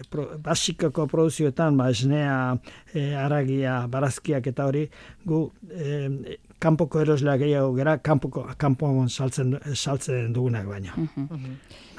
pro, 0.09 0.27
basikako 0.43 1.07
produzioetan, 1.07 1.77
ba, 1.77 1.89
esnea, 1.93 2.57
e, 2.93 3.13
aragia, 3.15 3.79
barazkiak 3.91 4.51
eta 4.51 4.67
hori, 4.67 4.87
gu 5.25 5.43
e, 5.69 6.37
kanpoko 6.59 7.01
eroslea 7.01 7.37
gehiago 7.37 7.73
gera, 7.77 7.97
kanpoko, 8.01 8.43
kanpoan 8.57 9.09
saltzen, 9.09 9.53
saltzen 9.75 10.33
dugunak 10.33 10.65
baina. 10.69 10.95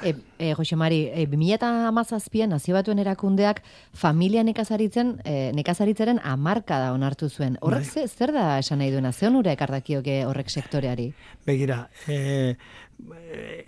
E, 0.03 0.13
e, 0.37 0.53
Jose 0.55 0.75
Mari, 0.79 0.99
e, 1.11 1.25
2008an 1.27 2.47
nazio 2.47 2.75
batuen 2.75 2.99
erakundeak 2.99 3.61
familia 3.93 4.43
nekazaritzen, 4.43 5.17
e, 5.23 5.51
nekazaritzaren 5.55 6.19
amarka 6.23 6.79
da 6.79 6.93
onartu 6.93 7.29
zuen. 7.29 7.57
Horrek 7.61 7.87
bai. 7.95 8.07
zer 8.07 8.31
da 8.31 8.45
esan 8.59 8.79
nahi 8.79 8.91
duena? 8.91 9.11
Zeon 9.11 9.35
ure 9.35 9.51
ekardakioke 9.51 10.23
horrek 10.25 10.49
sektoreari? 10.49 11.11
Begira, 11.47 11.89
e, 12.07 12.55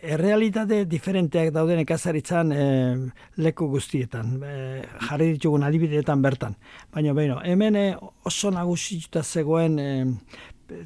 errealitate 0.02 0.84
diferenteak 0.90 1.52
dauden 1.56 1.80
nekazaritzan 1.82 2.52
e, 2.52 2.64
leku 3.44 3.68
guztietan, 3.72 4.38
e, 4.44 4.56
jarri 5.08 5.32
ditugun 5.36 5.64
adibideetan 5.64 6.22
bertan. 6.24 6.58
Baina, 6.94 7.14
beino, 7.18 7.40
hemen 7.44 7.76
e, 7.80 7.86
oso 8.28 8.52
nagusituta 8.52 9.24
zegoen 9.24 9.80
e, 9.80 9.92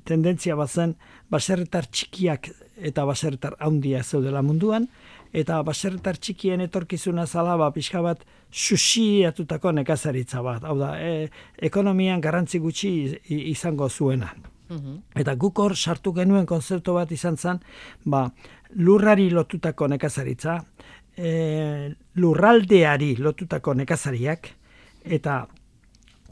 tendentzia 0.06 0.56
bat 0.56 0.70
zen 0.70 0.96
baserretar 1.32 1.88
txikiak 1.88 2.50
eta 2.76 3.06
baserretar 3.06 3.56
handia 3.60 4.04
zeudela 4.04 4.42
munduan, 4.42 4.88
eta 5.36 5.62
baserretar 5.68 6.18
txikien 6.18 6.64
etorkizuna 6.66 7.26
zala 7.26 7.56
ba, 7.60 7.72
pixka 7.76 8.02
bat 8.04 8.24
susiatutako 8.52 9.74
nekazaritza 9.80 10.42
bat. 10.46 10.64
Hau 10.64 10.78
da, 10.80 10.96
e, 11.00 11.30
ekonomian 11.70 12.22
garrantzi 12.24 12.60
gutxi 12.64 12.92
izango 13.52 13.90
zuena. 13.90 14.32
Mhm. 14.70 14.98
Eta 15.22 15.36
guk 15.36 15.60
hor 15.60 15.76
sartu 15.76 16.14
genuen 16.14 16.46
konzeptu 16.46 16.94
bat 16.94 17.12
izan 17.12 17.38
zen, 17.38 17.60
ba, 18.06 18.30
lurrari 18.76 19.30
lotutako 19.30 19.88
nekazaritza, 19.88 20.60
e, 21.18 21.94
lurraldeari 22.16 23.16
lotutako 23.18 23.74
nekazariak, 23.74 24.50
eta 25.04 25.46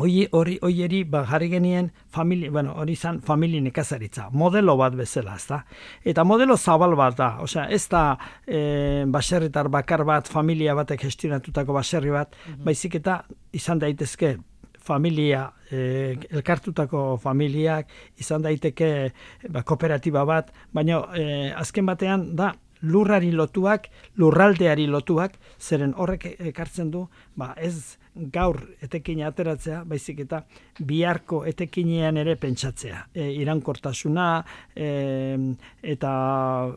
Hoi 0.01 0.23
hori 0.33 0.55
hoieri 0.65 1.03
ba 1.05 1.19
jarri 1.29 1.51
genien 1.51 1.91
familia, 2.09 2.50
bueno, 2.51 2.71
hori 2.81 2.95
izan 2.97 3.19
familia 3.21 3.62
nekazaritza, 3.62 4.29
modelo 4.33 4.73
bat 4.77 4.95
bezala, 4.97 5.35
ezta? 5.38 5.59
Eta 6.03 6.23
modelo 6.25 6.57
zabal 6.57 6.95
bat 6.97 7.17
da, 7.19 7.27
osea, 7.45 7.67
ez 7.69 7.85
da 7.91 8.17
e, 8.47 9.03
baserritar 9.05 9.69
bakar 9.69 10.03
bat, 10.03 10.27
familia 10.27 10.73
batek 10.73 11.05
gestionatutako 11.05 11.77
baserri 11.77 12.09
bat, 12.09 12.33
mhm. 12.33 12.63
baizik 12.65 12.97
eta 13.03 13.21
izan 13.53 13.85
daitezke 13.85 14.38
familia, 14.83 15.45
e, 15.69 16.17
elkartutako 16.31 17.05
familiak, 17.21 17.93
izan 18.17 18.41
daiteke 18.41 18.91
ba, 19.50 19.62
kooperatiba 19.62 20.25
bat, 20.25 20.50
baina 20.73 21.03
e, 21.13 21.25
azken 21.53 21.85
batean 21.85 22.31
da 22.35 22.55
lurrari 22.81 23.29
lotuak, 23.31 23.91
lurraldeari 24.17 24.89
lotuak, 24.89 25.38
zeren 25.62 25.93
horrek 25.95 26.33
ekartzen 26.39 26.89
du, 26.91 27.05
ba, 27.38 27.53
ez 27.55 28.00
gaur 28.13 28.60
etekin 28.84 29.24
ateratzea, 29.25 29.82
baizik 29.89 30.20
eta 30.25 30.43
biharko 30.86 31.43
etekinean 31.50 32.17
ere 32.22 32.36
pentsatzea. 32.38 33.00
E, 33.13 33.29
irankortasuna 33.41 34.27
e, 34.75 34.89
eta 35.96 36.12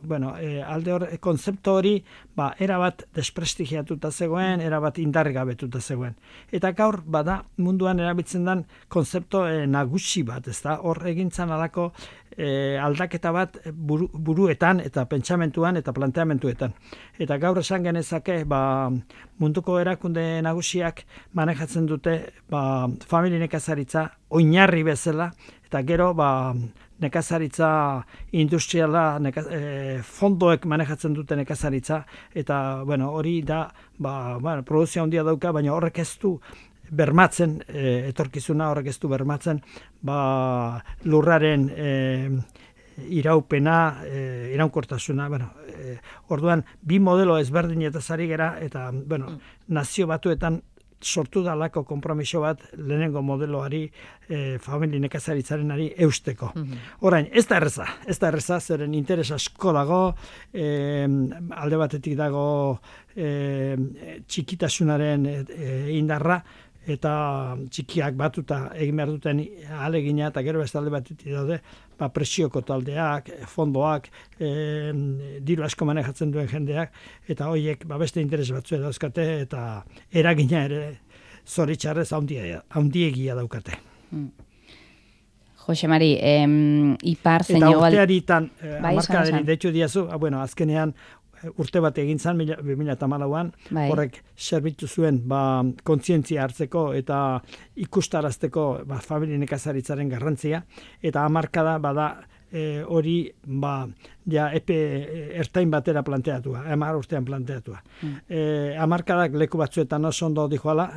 bueno, 0.02 0.34
e, 0.40 0.62
alde 0.62 0.94
hor, 0.94 1.06
konzeptu 1.20 1.76
hori 1.76 1.94
ba, 2.36 2.50
erabat 2.60 3.06
desprestigiatuta 3.16 4.10
zegoen, 4.10 4.64
erabat 4.64 5.00
indargabetuta 5.02 5.80
zegoen. 5.80 6.16
Eta 6.52 6.72
gaur, 6.76 7.02
bada, 7.04 7.42
munduan 7.60 8.00
erabiltzen 8.00 8.46
den 8.48 8.64
konzeptu 8.92 9.44
e, 9.44 9.66
nagusi 9.66 10.24
bat, 10.26 10.48
ez 10.48 10.60
da, 10.64 10.78
hor 10.80 11.04
egintzan 11.08 11.52
alako 11.52 11.90
e, 12.36 12.78
aldaketa 12.78 13.32
bat 13.32 13.58
buruetan 13.72 14.80
eta 14.84 15.06
pentsamentuan 15.08 15.80
eta 15.80 15.92
planteamentuetan. 15.96 16.74
Eta 17.18 17.38
gaur 17.42 17.60
esan 17.62 17.84
genezake, 17.86 18.42
ba, 18.44 18.90
munduko 19.40 19.78
erakunde 19.80 20.42
nagusiak 20.44 21.04
manejatzen 21.34 21.86
dute 21.86 22.18
ba, 22.50 22.88
familie 23.08 23.40
nekazaritza 23.42 24.08
oinarri 24.36 24.84
bezala, 24.86 25.30
eta 25.66 25.82
gero 25.82 26.12
ba, 26.14 26.30
nekazaritza 27.00 27.70
industriala 28.32 29.18
neka, 29.20 29.42
e, 29.52 29.98
fondoek 30.02 30.64
manejatzen 30.68 31.16
dute 31.16 31.36
nekazaritza, 31.36 32.04
eta 32.34 32.84
bueno, 32.84 33.10
hori 33.12 33.40
da 33.42 33.66
ba, 33.98 34.38
bueno, 34.38 34.64
produzio 34.64 35.02
handia 35.02 35.24
dauka, 35.24 35.52
baina 35.52 35.74
horrek 35.74 36.00
ez 36.04 36.12
du 36.22 36.38
bermatzen, 36.90 37.58
e, 37.68 38.08
etorkizuna 38.10 38.70
horrek 38.70 38.92
ez 38.92 38.98
du 39.02 39.08
bermatzen, 39.08 39.60
ba, 40.02 40.82
lurraren 41.04 41.68
e, 41.74 41.90
iraupena, 43.08 44.02
e, 44.04 44.52
iraunkortasuna, 44.54 45.28
bueno, 45.28 45.50
e, 45.68 45.98
orduan, 46.28 46.64
bi 46.80 47.00
modelo 47.00 47.36
ezberdin 47.38 47.82
eta 47.88 48.00
zari 48.00 48.28
gera, 48.30 48.56
eta, 48.62 48.90
bueno, 48.92 49.36
nazio 49.68 50.06
batuetan 50.06 50.62
sortu 51.02 51.42
dalako 51.44 51.84
konpromiso 51.84 52.40
bat 52.40 52.62
lehenengo 52.76 53.20
modeloari 53.22 53.82
e, 54.28 54.58
famili 54.62 54.98
nekazaritzaren 55.00 55.70
ari 55.70 55.90
eusteko. 56.06 56.52
Mm 56.56 56.84
Orain, 57.06 57.28
ez 57.32 57.46
da 57.46 57.58
erreza, 57.60 57.86
ez 58.08 58.18
da 58.18 58.28
erreza, 58.28 58.58
zeren 58.60 58.94
interes 58.94 59.30
asko 59.32 59.72
dago, 59.76 60.00
e, 60.52 61.04
alde 61.50 61.76
batetik 61.76 62.16
dago 62.18 62.46
e, 63.14 63.76
txikitasunaren 64.26 65.26
e, 65.26 65.36
indarra, 65.96 66.40
eta 66.86 67.12
txikiak 67.72 68.14
batuta 68.18 68.60
egin 68.78 69.00
behar 69.00 69.10
duten 69.10 69.42
alegina 69.82 70.30
eta 70.30 70.42
gero 70.46 70.62
beste 70.62 70.78
alde 70.78 70.92
bat 70.94 71.10
daude 71.24 71.58
ba, 71.98 72.08
presioko 72.12 72.62
taldeak, 72.62 73.30
fondoak, 73.50 74.08
e, 74.38 74.92
diru 75.46 75.64
asko 75.66 75.88
manejatzen 75.88 76.30
duen 76.34 76.48
jendeak, 76.50 76.92
eta 77.28 77.50
horiek 77.50 77.86
ba, 77.88 77.98
beste 77.98 78.22
interes 78.22 78.50
batzu 78.54 78.80
dauzkate 78.82 79.26
eta 79.42 79.62
eragina 80.12 80.64
ere 80.68 80.82
zoritxarrez 81.46 82.10
haundiegia 82.12 83.38
daukate. 83.38 83.78
Hmm. 84.10 84.30
Jose 85.66 85.88
Mari, 85.90 86.12
em, 86.22 86.94
ipar 87.02 87.42
zein 87.42 87.58
Eta 87.58 87.70
igual... 87.72 87.90
urtearitan, 87.90 88.50
eh, 88.62 88.76
Bai, 88.82 88.92
amarkaderi, 88.94 89.72
diazu, 89.74 90.06
ah, 90.10 90.16
bueno, 90.16 90.38
azkenean 90.40 90.94
urte 91.56 91.80
bat 91.84 91.98
egin 91.98 92.18
zan, 92.18 92.40
2008an, 92.40 93.50
Bai. 93.70 93.88
horrek 93.90 94.20
zerbitzu 94.36 94.88
zuen 94.88 95.22
ba, 95.28 95.64
kontzientzia 95.84 96.44
hartzeko 96.44 96.88
eta 96.98 97.40
ikustarazteko 97.86 98.66
ba, 98.86 99.00
familien 99.04 99.42
ekazaritzaren 99.46 100.08
garrantzia, 100.12 100.62
eta 101.02 101.24
amarkada 101.26 101.78
bada 101.82 102.08
e, 102.56 102.82
hori 102.82 103.16
ba, 103.46 103.74
ja 104.32 104.48
epe 104.56 104.76
eh, 104.96 105.26
ertain 105.40 105.70
batera 105.70 106.02
planteatua, 106.06 106.64
hamar 106.72 106.96
urtean 106.98 107.26
planteatua. 107.26 107.82
Mm. 108.00 108.14
E, 108.28 108.40
amarkadak 108.82 109.36
leku 109.42 109.60
batzuetan 109.60 110.08
oso 110.08 110.26
ondo 110.30 110.46
dijoala, 110.52 110.88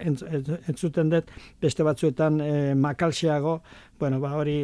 entz, 0.00 0.22
entz- 0.24 0.58
entzuten 0.72 1.12
dut, 1.12 1.30
beste 1.62 1.86
batzuetan 1.86 2.40
e, 2.40 2.52
makalxeago, 2.78 3.60
bueno, 4.02 4.18
ba, 4.22 4.32
hori 4.34 4.56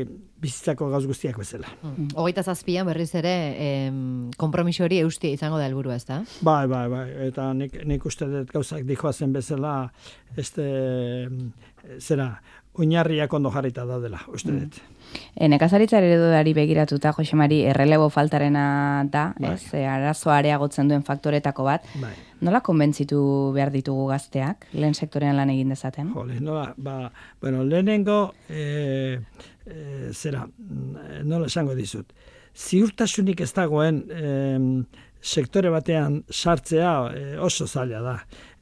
bizitzako 0.42 0.88
gauz 0.90 1.04
guztiak 1.06 1.38
bezala. 1.38 1.70
Mm. 1.82 2.12
Hogeita 2.18 2.42
zazpian 2.42 2.88
berriz 2.88 3.10
ere 3.18 3.34
em, 3.62 4.00
kompromiso 4.38 4.86
hori 4.86 5.02
eustia 5.04 5.34
izango 5.34 5.58
da 5.60 5.66
helburua, 5.68 5.98
ez 5.98 6.06
da? 6.08 6.22
Bai, 6.46 6.64
bai, 6.70 6.86
bai, 6.90 7.06
eta 7.28 7.52
nik, 7.54 7.76
nik 7.86 8.06
uste 8.08 8.26
dut 8.30 8.54
gauzak 8.54 8.86
dijoazen 8.88 9.34
bezala, 9.34 9.76
este, 10.38 10.66
zera, 11.98 12.32
oinarriak 12.78 13.32
ondo 13.34 13.50
jarrita 13.54 13.84
daudela, 13.88 14.20
uste 14.32 14.54
dut. 14.54 14.78
E, 15.34 15.48
nekazaritza 15.48 15.98
ereduari 15.98 16.52
begiratuta, 16.54 17.12
Jose 17.16 17.36
Mari, 17.36 17.62
errelebo 17.70 18.08
faltarena 18.12 19.04
da, 19.10 19.32
Bai. 19.38 19.54
ez, 19.54 19.74
e, 19.74 19.84
arazoa 19.88 20.38
areagotzen 20.38 20.90
duen 20.90 21.04
faktoretako 21.06 21.66
bat. 21.68 21.86
Bai. 22.02 22.12
Nola 22.44 22.60
konbentzitu 22.62 23.20
behar 23.56 23.72
ditugu 23.74 24.06
gazteak, 24.12 24.68
lehen 24.74 24.94
sektorean 24.94 25.36
lan 25.40 25.50
egin 25.50 25.74
dezaten? 25.74 26.12
Jole, 26.14 26.38
nola, 26.44 26.68
ba, 26.76 27.10
bueno, 27.42 27.64
lehenengo, 27.66 28.20
e, 28.48 29.18
e, 29.66 30.12
zera, 30.12 30.46
mm, 30.46 31.24
nola 31.26 31.50
esango 31.50 31.74
dizut, 31.78 32.12
ziurtasunik 32.58 33.40
ez 33.44 33.52
dagoen 33.54 34.02
em, 34.10 34.70
sektore 35.22 35.70
batean 35.70 36.22
sartzea 36.30 36.92
e, 37.14 37.24
oso 37.42 37.66
zaila 37.66 38.02
da. 38.02 38.16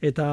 Eta 0.05 0.27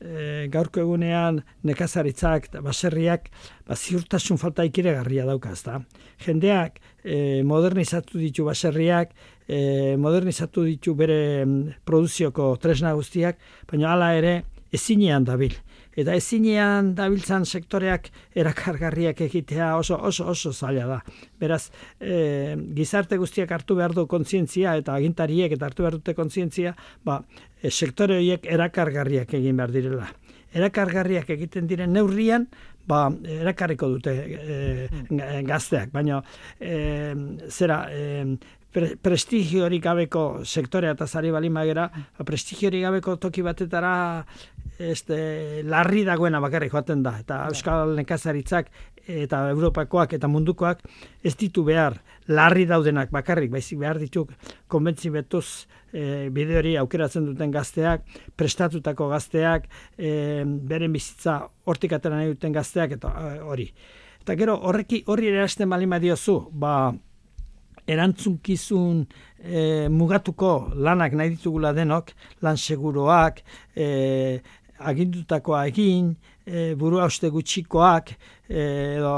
e, 0.00 0.12
gaurko 0.52 0.80
egunean 0.80 1.42
nekazaritzak, 1.66 2.48
eta 2.50 2.62
baserriak, 2.64 3.28
ba, 3.68 3.76
ziurtasun 3.76 4.40
falta 4.40 4.64
ikiregarria 4.64 5.26
dauka, 5.28 5.52
ezta. 5.52 5.80
Jendeak 6.24 6.80
e, 7.04 7.42
modernizatu 7.46 8.18
ditu 8.18 8.46
baserriak, 8.48 9.12
e, 9.48 9.96
modernizatu 10.00 10.64
ditu 10.68 10.94
bere 10.94 11.20
mm, 11.44 11.82
produzioko 11.84 12.54
tresna 12.62 12.94
guztiak, 12.98 13.40
baina 13.70 13.92
hala 13.92 14.14
ere 14.18 14.40
ezinean 14.72 15.26
dabil. 15.26 15.56
Eta 15.98 16.14
ezinean 16.14 16.92
dabiltzan 16.94 17.44
sektoreak 17.44 18.06
erakargarriak 18.38 19.20
egitea 19.26 19.72
oso 19.76 19.98
oso 20.06 20.28
oso 20.30 20.52
zaila 20.52 20.86
da. 20.86 20.98
Beraz, 21.42 21.64
e, 21.98 22.54
gizarte 22.76 23.18
guztiak 23.18 23.50
hartu 23.50 23.74
behar 23.80 23.94
du 23.96 24.06
kontzientzia 24.06 24.76
eta 24.78 24.94
agintariek 24.94 25.56
eta 25.56 25.66
hartu 25.66 25.82
behar 25.82 25.98
dute 25.98 26.14
kontzientzia, 26.14 26.76
ba, 27.04 27.20
e, 27.60 27.70
sektore 27.70 28.20
horiek 28.20 28.46
erakargarriak 28.46 29.34
egin 29.40 29.58
behar 29.58 29.74
direla. 29.74 30.08
Erakargarriak 30.54 31.30
egiten 31.30 31.68
diren 31.70 31.92
neurrian, 31.94 32.46
ba, 32.88 33.04
erakarriko 33.40 33.88
dute 33.96 34.14
e, 34.14 34.88
ga- 35.10 35.42
gazteak, 35.46 35.92
baina 35.94 36.22
e, 36.58 37.14
zera, 37.48 37.84
e, 37.92 38.24
pre, 38.72 38.94
prestigiorik 39.02 39.84
gabeko 39.84 40.24
sektorea 40.44 40.96
eta 40.96 41.06
zari 41.06 41.30
balin 41.34 41.54
bagera, 41.54 41.88
ba, 41.90 42.26
prestigiorik 42.26 42.82
gabeko 42.88 43.16
toki 43.22 43.44
batetara 43.46 43.94
este, 44.80 45.62
larri 45.68 46.04
dagoena 46.08 46.40
bakarrik 46.40 46.72
joaten 46.72 47.02
da. 47.04 47.18
Eta 47.20 47.44
Euskal 47.50 47.94
Nekazaritzak 47.98 48.70
eta 49.24 49.42
Europakoak 49.50 50.14
eta 50.16 50.28
mundukoak 50.30 50.82
ez 51.24 51.34
ditu 51.36 51.64
behar 51.66 51.98
larri 52.30 52.66
daudenak 52.66 53.10
bakarrik, 53.10 53.50
baizik 53.50 53.78
behar 53.80 53.98
ditu 53.98 54.26
konbentzi 54.70 55.10
betuz 55.10 55.66
e, 55.92 56.28
bide 56.30 56.58
hori 56.60 56.76
aukeratzen 56.78 57.26
duten 57.26 57.50
gazteak, 57.50 58.06
prestatutako 58.38 59.08
gazteak, 59.10 59.66
e, 59.98 60.44
beren 60.44 60.92
bizitza 60.94 61.40
hortik 61.66 61.96
atera 61.96 62.20
nahi 62.20 62.30
duten 62.34 62.54
gazteak 62.54 62.96
eta 62.98 63.10
e, 63.10 63.38
hori. 63.40 63.68
Eta 64.20 64.36
gero 64.38 64.56
horreki 64.68 65.02
horri 65.08 65.30
erasten 65.32 65.70
balin 65.70 65.90
badiozu, 65.90 66.36
ba, 66.52 66.92
erantzunkizun 67.90 69.04
e, 69.42 69.88
mugatuko 69.90 70.70
lanak 70.76 71.16
nahi 71.18 71.34
ditugula 71.34 71.72
denok, 71.74 72.12
lan 72.44 72.60
seguroak, 72.60 73.42
e, 73.74 74.40
agindutakoa 74.80 75.66
egin, 75.68 76.14
e, 76.46 76.74
buru 76.78 77.00
hauste 77.00 77.30
gutxikoak, 77.30 78.14
e, 78.48 78.62
edo 78.98 79.12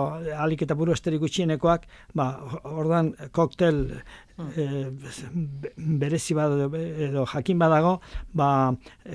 alik 0.45 0.67
eta 0.67 0.77
buru 0.79 0.93
hausteri 0.93 1.19
gutxienekoak, 1.23 1.87
ba, 2.19 2.29
ordan 2.69 3.13
koktel 3.33 3.87
e, 4.57 4.67
berezi 5.77 6.35
bado 6.35 6.69
edo 6.77 7.25
jakin 7.33 7.59
badago, 7.61 7.95
ba, 8.35 8.49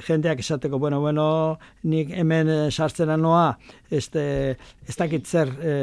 jendeak 0.07 0.39
esateko, 0.43 0.79
bueno, 0.79 0.99
bueno, 1.01 1.27
nik 1.83 2.11
hemen 2.11 2.49
eh, 2.49 2.59
sartzera 2.71 3.17
noa, 3.17 3.57
este, 3.91 4.57
ez 4.87 4.95
dakit 4.97 5.27
zer 5.27 5.53
e, 5.61 5.73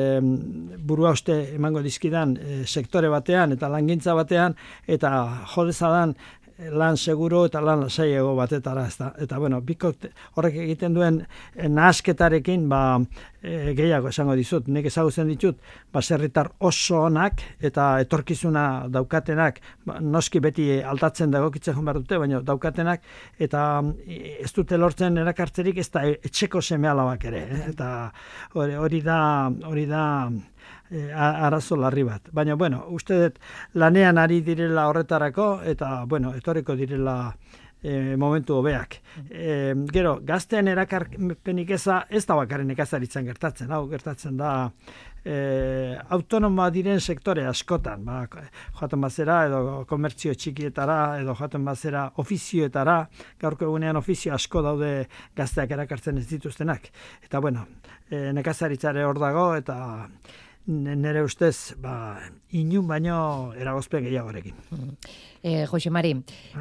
buru 0.78 1.08
hauste 1.10 1.40
emango 1.54 1.82
dizkidan 1.84 2.36
e, 2.36 2.62
sektore 2.66 3.10
batean 3.12 3.54
eta 3.56 3.70
langintza 3.72 4.14
batean, 4.16 4.56
eta 4.86 5.12
jodezadan 5.54 6.16
lan 6.58 6.96
seguro 6.96 7.44
eta 7.48 7.60
lan 7.60 7.80
lasaiago 7.82 8.34
batetara 8.38 8.86
ezta 8.86 9.12
eta 9.18 9.38
bueno 9.38 9.60
bikok 9.60 10.06
horrek 10.36 10.54
egiten 10.64 10.94
duen 10.94 11.20
eh, 11.56 11.68
nahasketarekin 11.68 12.68
ba 12.68 13.00
e, 13.42 13.74
gehiago 13.74 14.08
esango 14.08 14.36
dizut 14.38 14.68
nik 14.68 14.86
ezagutzen 14.86 15.28
ditut 15.28 15.58
baserritar 15.92 16.52
oso 16.58 17.02
onak 17.08 17.42
eta 17.60 17.88
etorkizuna 18.04 18.86
daukatenak 18.88 19.60
ba, 19.84 19.98
noski 20.00 20.40
beti 20.40 20.68
aldatzen 20.78 21.34
dagokitzen 21.34 21.74
joan 21.74 21.90
behar 21.90 22.00
dute 22.04 22.18
baina 22.22 22.40
daukatenak 22.40 23.02
eta 23.38 23.82
mm, 23.82 24.14
ez 24.46 24.52
dute 24.54 24.78
lortzen 24.78 25.18
erakartzerik 25.18 25.78
ez 25.82 25.90
da 25.90 26.06
etxeko 26.06 26.62
seme 26.62 26.88
alabak 26.88 27.24
ere 27.32 27.46
eh? 27.50 27.62
eta 27.74 27.90
hori 28.54 29.02
da 29.02 29.50
hori 29.66 29.86
da 29.90 30.04
e, 30.94 31.10
arazo 31.12 31.76
larri 31.76 32.06
bat. 32.06 32.30
Baina, 32.32 32.54
bueno, 32.54 32.84
uste 32.94 33.18
dut 33.22 33.40
lanean 33.74 34.18
ari 34.22 34.40
direla 34.46 34.88
horretarako, 34.90 35.48
eta, 35.74 36.04
bueno, 36.06 36.34
etorriko 36.38 36.76
direla 36.78 37.16
e, 37.82 38.16
momentu 38.16 38.58
hobeak. 38.58 39.00
E, 39.28 39.74
gero, 39.92 40.18
gaztean 40.24 40.70
erakarpenik 40.72 41.74
eza, 41.76 42.04
ez 42.08 42.24
da 42.26 42.38
bakarren 42.38 42.70
nekazaritzen 42.72 43.26
gertatzen, 43.28 43.72
hau 43.74 43.84
gertatzen 43.90 44.38
da 44.40 44.52
e, 45.24 45.96
autonoma 46.16 46.70
diren 46.72 47.00
sektore 47.00 47.44
askotan, 47.50 48.04
ba, 48.06 48.22
joaten 48.78 49.04
bazera 49.04 49.42
edo 49.48 49.60
komertzio 49.90 50.32
txikietara 50.32 50.98
edo 51.20 51.34
joaten 51.36 51.64
bazera 51.64 52.06
ofizioetara, 52.22 52.98
gaurko 53.40 53.68
egunean 53.68 54.00
ofizio 54.00 54.34
asko 54.36 54.62
daude 54.64 54.94
gazteak 55.36 55.76
erakartzen 55.76 56.22
ez 56.22 56.28
dituztenak. 56.30 56.88
Eta 57.24 57.40
bueno, 57.44 57.66
e, 58.08 58.30
nekazaritzare 58.36 59.04
hor 59.04 59.20
dago 59.20 59.50
eta 59.58 59.76
n- 60.66 60.96
nire 61.02 61.22
ustez, 61.24 61.74
ba, 61.80 62.18
inun 62.54 62.86
baino 62.88 63.52
eragozpen 63.58 64.04
gehiagorekin. 64.06 64.54
E, 65.44 65.66
Jose 65.68 65.90
Mari, 65.92 66.14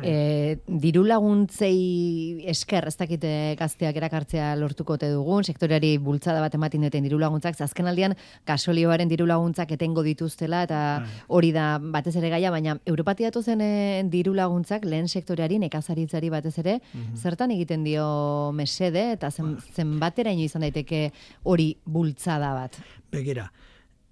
e, 0.03 0.57
diru 0.67 1.05
laguntzei 1.07 2.43
esker, 2.51 2.89
ez 2.89 2.97
dakite 2.99 3.55
gazteak 3.59 3.95
erakartzea 3.95 4.49
lortuko 4.59 4.97
te 4.99 5.07
dugun, 5.13 5.45
sektoreari 5.47 5.93
bultzada 6.03 6.41
bat 6.43 6.55
ematen 6.59 6.83
duten 6.83 7.07
diru 7.07 7.21
laguntzak, 7.21 7.55
azken 7.63 7.87
aldian 7.87 8.17
gasolioaren 8.45 9.07
diru 9.07 9.27
laguntzak 9.29 9.71
etengo 9.77 10.03
dituztela, 10.03 10.65
eta 10.67 10.81
hori 11.27 11.53
da 11.55 11.77
batez 11.79 12.17
ere 12.19 12.33
gaia, 12.33 12.51
baina 12.51 12.77
Europatia 12.85 13.31
zen 13.39 13.61
e, 13.61 14.03
diru 14.11 14.33
laguntzak 14.33 14.83
lehen 14.85 15.07
sektoreari, 15.07 15.59
nekazaritzari 15.59 16.29
batez 16.29 16.57
ere, 16.59 16.79
zertan 17.15 17.51
egiten 17.51 17.83
dio 17.83 18.51
mesede, 18.51 19.13
eta 19.13 19.31
zen, 19.31 19.57
zenbateraino 19.75 20.43
izan 20.43 20.61
daiteke 20.61 21.11
hori 21.43 21.77
bultzada 21.85 22.53
bat. 22.53 22.81
Begira, 23.11 23.49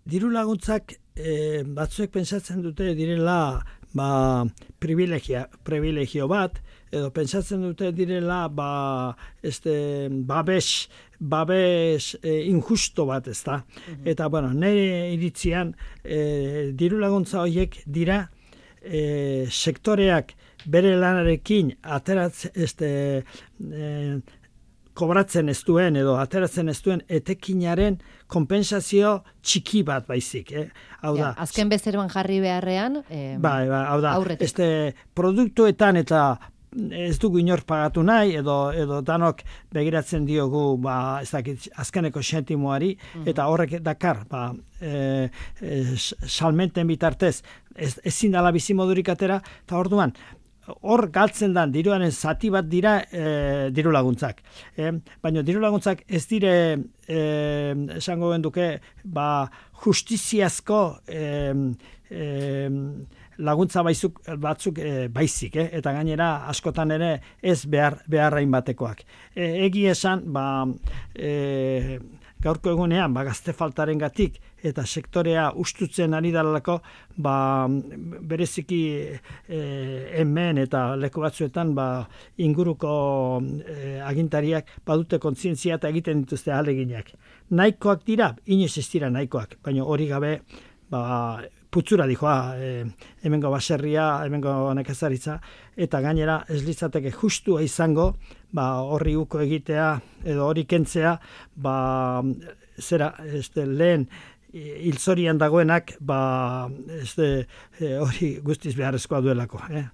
diru 0.06 0.32
laguntzak 0.34 0.96
e, 1.16 1.62
batzuek 1.78 2.12
pentsatzen 2.14 2.62
dute 2.64 2.94
direla 2.98 3.62
ba, 3.94 4.46
privilegia, 4.80 5.46
privilegio 5.68 6.28
bat, 6.32 6.60
edo 6.92 7.12
pentsatzen 7.16 7.64
dute 7.64 7.92
direla 7.96 8.46
ba, 8.52 9.16
este, 9.44 10.10
babes, 10.10 10.90
babes 11.20 12.16
e, 12.22 12.42
injusto 12.50 13.06
bat, 13.10 13.28
ez 13.28 13.42
da. 13.46 13.62
Eta, 14.06 14.28
bueno, 14.32 14.54
nire 14.54 15.12
iritzian, 15.14 15.76
e, 16.04 16.72
diru 16.78 17.00
laguntza 17.02 17.42
horiek 17.44 17.82
dira 17.86 18.24
e, 18.82 19.48
sektoreak 19.50 20.36
bere 20.72 20.96
lanarekin 21.00 21.76
ateratzen, 21.82 22.52
este, 22.56 22.92
e, 23.60 24.22
kobratzen 24.94 25.50
ez 25.50 25.62
duen 25.66 25.96
edo 25.96 26.18
ateratzen 26.20 26.70
ez 26.70 26.80
duen 26.84 27.02
etekinaren 27.08 28.00
konpensazio 28.32 29.18
txiki 29.44 29.84
bat 29.88 30.08
baizik. 30.08 30.54
Eh? 30.56 30.70
Hau 31.02 31.16
da, 31.18 31.22
Ja, 31.22 31.34
azken 31.44 31.70
bezeroan 31.72 32.10
jarri 32.14 32.40
beharrean, 32.44 33.02
e, 33.10 33.36
bai, 33.42 33.68
bai, 33.70 33.84
hau 33.92 34.00
da, 34.02 34.16
aurretik. 34.16 34.48
este 34.48 34.96
produktuetan 35.18 35.98
eta 35.98 36.24
ez 36.72 37.18
dugu 37.20 37.42
inor 37.42 37.66
pagatu 37.68 38.04
nahi 38.04 38.38
edo 38.40 38.72
edo 38.72 39.02
danok 39.04 39.42
begiratzen 39.76 40.26
diogu 40.26 40.78
ba 40.80 41.20
ez 41.22 41.30
dakit 41.32 41.68
azkeneko 41.76 42.22
sentimoari 42.24 42.94
mhm. 42.96 43.28
eta 43.28 43.48
horrek 43.52 43.82
dakar 43.84 44.24
ba 44.30 44.54
e, 44.80 45.30
e, 45.60 45.82
salmenten 46.28 46.88
bitartez 46.88 47.42
ez 47.76 47.98
ezin 48.04 48.32
dala 48.32 48.52
bizi 48.52 48.74
modurik 48.74 49.10
atera 49.10 49.42
eta 49.66 49.78
orduan 49.78 50.16
hor 50.68 51.08
galtzen 51.14 51.56
dan 51.56 51.72
diruaren 51.74 52.12
zati 52.12 52.52
bat 52.54 52.68
dira 52.70 53.00
e, 53.12 53.70
diru 53.74 53.92
laguntzak. 53.94 54.42
E, 54.78 54.92
baina 55.24 55.44
diru 55.46 55.62
laguntzak 55.64 56.04
ez 56.08 56.26
dire 56.30 56.54
e, 57.08 57.22
esango 57.98 58.32
genduke 58.34 58.68
ba 59.04 59.50
justiziazko 59.84 60.82
e, 61.08 61.26
e, 62.12 62.26
laguntza 63.42 63.82
baizuk, 63.84 64.22
batzuk 64.38 64.80
e, 64.80 65.08
baizik, 65.14 65.58
eh? 65.58 65.70
eta 65.80 65.94
gainera 65.96 66.32
askotan 66.52 66.92
ere 66.94 67.12
ez 67.42 67.64
behar 67.66 68.02
beharrain 68.12 68.52
batekoak. 68.54 69.02
E, 69.34 69.66
egi 69.66 69.88
esan, 69.90 70.28
ba, 70.34 70.46
e, 71.16 71.98
gaurko 72.42 72.72
egunean, 72.74 73.14
ba, 73.14 73.24
gazte 73.28 73.54
faltaren 73.54 74.00
gatik, 74.02 74.40
eta 74.66 74.86
sektorea 74.86 75.52
ustutzen 75.62 76.14
ari 76.18 76.32
dalako, 76.34 76.80
ba, 77.22 77.36
bereziki 78.32 78.82
e, 79.02 79.62
hemen 80.22 80.62
eta 80.62 80.84
leku 81.00 81.24
batzuetan 81.24 81.76
ba, 81.78 81.88
inguruko 82.42 82.92
e, 83.42 84.00
agintariak 84.06 84.76
badute 84.88 85.22
kontzientzia 85.22 85.78
eta 85.78 85.90
egiten 85.94 86.26
dituzte 86.26 86.54
aleginak. 86.56 87.14
Naikoak 87.52 88.06
dira, 88.08 88.34
inoiz 88.46 88.76
ez 88.78 88.88
dira 88.90 89.10
naikoak, 89.14 89.58
baina 89.66 89.86
hori 89.86 90.08
gabe 90.12 90.38
ba, 90.92 91.42
putzura 91.72 92.06
dijoa 92.08 92.36
e, 92.60 92.72
hemengo 93.24 93.52
baserria, 93.54 94.08
hemengo 94.28 94.74
nekazaritza, 94.78 95.38
eta 95.76 96.02
gainera 96.04 96.42
ez 96.52 96.62
litzateke 96.66 97.14
justua 97.16 97.64
izango, 97.64 98.12
ba, 98.52 98.82
horri 98.84 99.16
uko 99.16 99.42
egitea 99.46 99.94
edo 100.28 100.50
hori 100.50 100.66
kentzea, 100.70 101.16
ba, 101.56 101.76
zera, 102.80 103.14
este, 103.40 103.66
lehen 103.66 104.08
hilzorian 104.52 105.40
dagoenak, 105.40 105.96
ba, 106.04 106.70
este, 107.02 107.48
e, 107.80 107.94
hori 108.04 108.34
guztiz 108.44 108.76
beharrezkoa 108.76 109.22
duelako. 109.24 109.64
Eh? 109.72 109.86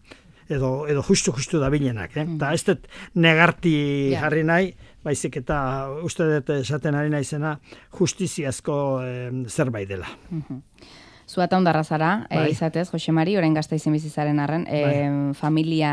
edo 0.48 0.88
edo 0.88 1.02
justu 1.04 1.34
justu 1.36 1.60
da 1.60 1.68
bilenak, 1.70 2.14
eh? 2.16 2.24
Mm. 2.24 2.54
ez 2.56 2.64
dut 2.64 2.86
negarti 3.20 3.74
jarri 4.14 4.46
nahi, 4.48 4.70
baizik 5.04 5.42
eta 5.42 5.58
uste 6.08 6.24
dut 6.30 6.54
esaten 6.56 6.96
ari 6.96 7.12
naizena 7.12 7.58
justiziazko 7.98 8.78
eh, 9.04 9.28
zerbait 9.52 9.90
dela. 9.90 10.08
Mm 10.32 10.64
Zuata 11.28 11.58
ondarra 11.60 11.84
zara, 11.84 12.12
e, 12.30 12.50
izatez, 12.54 12.88
Jose 12.90 13.12
Mari, 13.12 13.36
orain 13.38 13.54
gazta 13.54 13.76
izen 13.76 13.92
bizizaren 13.98 14.40
arren, 14.40 14.64
bai. 14.64 15.34
familia, 15.36 15.92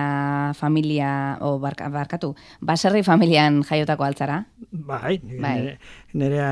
familia, 0.55 1.39
o 1.43 1.59
barka, 1.59 1.89
barkatu, 1.91 2.35
baserri 2.61 3.03
familian 3.03 3.63
jaiotako 3.67 4.07
altzara? 4.07 4.45
Bai, 4.71 5.19
bai. 5.41 5.77
nire 6.15 6.45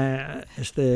este, 0.58 0.86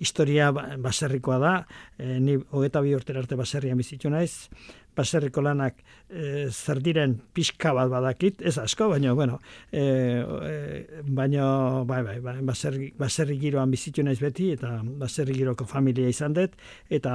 historia 0.00 0.50
ba, 0.52 0.64
baserrikoa 0.80 1.38
da, 1.38 1.54
e, 1.98 2.18
ni 2.20 2.38
hogeta 2.50 2.80
bi 2.80 2.96
urtera 2.96 3.20
arte 3.20 3.36
baserrian 3.36 3.76
bizitu 3.76 4.10
naiz, 4.10 4.48
baserriko 4.96 5.42
lanak 5.44 5.82
e, 6.08 6.48
zer 6.50 6.80
diren 6.84 7.16
pixka 7.36 7.72
bat 7.76 7.90
badakit, 7.92 8.40
ez 8.40 8.56
asko, 8.62 8.88
baina, 8.94 9.12
bueno, 9.14 9.38
e, 9.70 9.82
e, 9.82 11.02
baina, 11.06 11.46
bai, 11.88 12.02
bai, 12.06 12.18
bai, 12.24 12.36
baserri, 12.46 12.90
baserri 12.98 13.38
giroan 13.42 13.70
bizitu 13.70 14.04
naiz 14.06 14.18
beti, 14.22 14.50
eta 14.56 14.80
baserri 15.04 15.36
giroko 15.36 15.68
familia 15.68 16.08
izan 16.12 16.36
dut, 16.36 16.56
eta, 16.90 17.14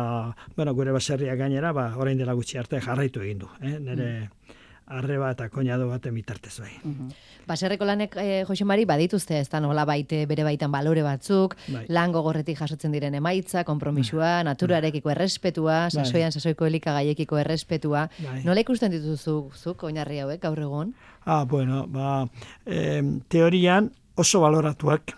bueno, 0.56 0.76
gure 0.78 0.94
baserria 0.96 1.36
gainera, 1.40 1.74
ba, 1.74 1.92
orain 1.98 2.20
dela 2.20 2.38
gutxi 2.38 2.62
arte 2.62 2.82
jarraitu 2.82 3.26
egin 3.26 3.46
du, 3.46 3.54
eh? 3.62 3.78
nire, 3.80 4.12
mm 4.20 4.60
arreba 4.92 5.32
eta 5.32 5.48
koinado 5.50 5.88
baten 5.90 6.16
bitartez 6.16 6.60
bai. 6.60 6.74
Mm 6.84 7.12
Baserreko 7.48 7.86
lanek, 7.86 8.14
e, 8.22 8.44
Jose 8.46 8.64
Mari, 8.70 8.86
badituzte, 8.86 9.40
ez 9.42 9.50
da 9.50 9.60
nola 9.60 9.82
baite 9.84 10.22
bere 10.30 10.44
baitan 10.46 10.72
balore 10.72 11.02
batzuk, 11.04 11.56
bai. 11.74 11.82
lan 11.90 12.14
gogorretik 12.14 12.60
jasotzen 12.60 12.94
diren 12.94 13.16
emaitza, 13.18 13.64
kompromisua, 13.68 14.28
bai. 14.38 14.44
naturarekiko 14.46 15.10
errespetua, 15.10 15.80
bai. 15.88 15.90
sasoian 15.90 16.32
sasoiko 16.32 16.70
elikagaiekiko 16.70 17.42
errespetua. 17.42 18.06
Bai. 18.22 18.44
Nola 18.46 18.62
ikusten 18.62 18.94
dituzu 18.94 19.36
zuk, 19.58 19.84
oinarri 19.90 20.22
hauek, 20.22 20.40
gaur 20.46 20.62
egun? 20.62 20.94
Ah, 21.26 21.44
bueno, 21.50 21.88
ba, 21.88 22.28
eh, 22.66 23.02
teorian 23.28 23.90
oso 24.16 24.46
baloratuak, 24.46 25.16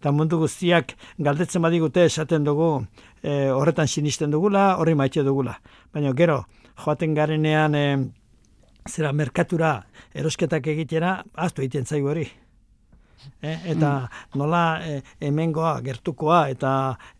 eta 0.00 0.12
mundu 0.16 0.38
guztiak 0.40 0.96
galdetzen 1.18 1.62
badigute 1.62 2.04
esaten 2.08 2.44
dugu, 2.44 2.86
e, 3.22 3.50
horretan 3.52 3.88
sinisten 3.88 4.30
dugula, 4.32 4.76
horri 4.80 4.94
maite 4.96 5.22
dugula. 5.22 5.60
Baina 5.92 6.12
gero, 6.16 6.46
joaten 6.84 7.14
garenean, 7.14 7.74
e, 7.74 7.84
zera 8.88 9.12
merkatura 9.12 9.74
erosketak 10.14 10.66
egitera, 10.72 11.20
aztu 11.34 11.62
egiten 11.62 11.86
zaigu 11.86 12.08
hori. 12.12 12.26
Eh? 13.42 13.58
Eta 13.74 13.90
mm. 14.06 14.38
nola 14.40 14.64
e, 14.84 15.00
hemengoa, 15.20 15.80
gertukoa 15.84 16.48
eta 16.52 16.72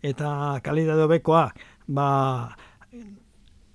eta 0.02 0.60
kalidade 0.64 1.04
hobekoa, 1.04 1.50
ba, 1.88 2.08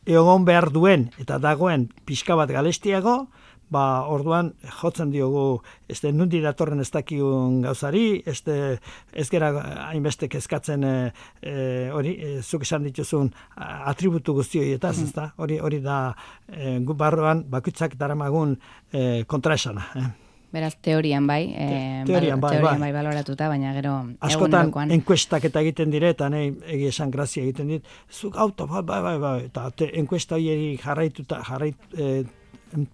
egon 0.05 0.45
behar 0.45 0.71
duen 0.73 1.09
eta 1.21 1.37
dagoen 1.41 1.89
pixka 2.05 2.37
bat 2.37 2.51
galestiago, 2.51 3.27
ba, 3.75 3.85
orduan 4.11 4.53
jotzen 4.79 5.11
diogu 5.11 5.45
este 5.91 6.11
nundi 6.15 6.41
datorren 6.43 6.81
ez 6.83 6.89
dakigun 6.93 7.61
gauzari, 7.65 8.23
este 8.25 8.79
ez 9.13 9.27
gera 9.31 9.51
hainbeste 9.89 10.29
kezkatzen 10.31 10.83
e, 10.87 10.95
e, 11.41 11.55
hori 11.93 12.15
e, 12.15 12.33
zuk 12.41 12.65
esan 12.67 12.87
dituzun 12.87 13.31
atributu 13.55 14.37
guzti 14.39 14.63
horietaz, 14.63 14.97
mm. 14.97 15.09
ezta? 15.09 15.31
Hori 15.37 15.59
hori 15.59 15.81
da 15.83 15.99
e, 16.47 16.77
gu 16.85 16.95
barruan 16.97 17.45
bakutzak 17.51 17.97
daramagun 17.99 18.55
e, 18.91 19.23
kontraesana, 19.27 19.89
eh? 19.95 20.11
Beraz, 20.55 20.77
teorian 20.79 21.25
bai, 21.27 21.49
e, 21.51 21.65
teorian, 22.07 22.39
bai, 22.39 22.53
teorian 22.53 22.79
bai, 22.79 22.79
bai, 22.85 22.91
baloratuta, 22.95 23.49
baina 23.51 23.73
gero 23.75 23.95
Askotan 24.23 24.71
enkuestak 24.95 25.49
eta 25.49 25.59
egiten 25.65 25.91
dire, 25.91 26.13
eta 26.15 26.29
nahi 26.31 26.53
egi 26.77 26.87
esan 26.93 27.11
grazia 27.11 27.43
egiten 27.43 27.73
dit, 27.73 27.89
zuk 28.07 28.37
auto, 28.39 28.67
bai, 28.69 28.85
bai, 28.87 29.01
bai, 29.03 29.17
bai, 29.19 29.35
eta 29.49 29.67
enkuesta 29.99 30.39
hori 30.39 30.77
jarraituta, 30.79 31.41
jarrait, 31.49 31.89
e, 31.97 32.23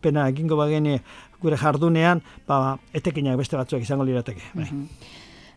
pena 0.01 0.27
egingo 0.29 0.55
bagene 0.59 1.01
gure 1.41 1.57
jardunean, 1.57 2.21
ba, 2.47 2.77
etekinak 2.93 3.37
beste 3.37 3.57
batzuak 3.57 3.81
izango 3.81 4.05
lirateke. 4.05 4.53
Bai. 4.53 4.69
Mm 4.71 4.87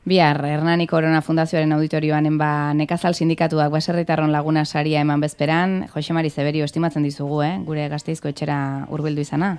Bihar, 0.05 0.37
Hernani 0.44 0.85
Korona 0.87 1.22
Fundazioaren 1.24 1.72
auditorioan 1.72 2.37
ba, 2.37 2.74
nekazal 2.77 3.16
sindikatuak 3.16 3.72
baserritarron 3.72 4.33
laguna 4.33 4.66
saria 4.66 5.00
eman 5.00 5.24
bezperan, 5.24 5.87
Jose 5.94 6.12
Mari 6.12 6.29
Zeberio 6.29 6.68
estimatzen 6.68 7.09
dizugu, 7.09 7.40
eh? 7.42 7.55
gure 7.64 7.88
gazteizko 7.88 8.29
etxera 8.29 8.59
hurbildu 8.92 9.24
izana. 9.24 9.55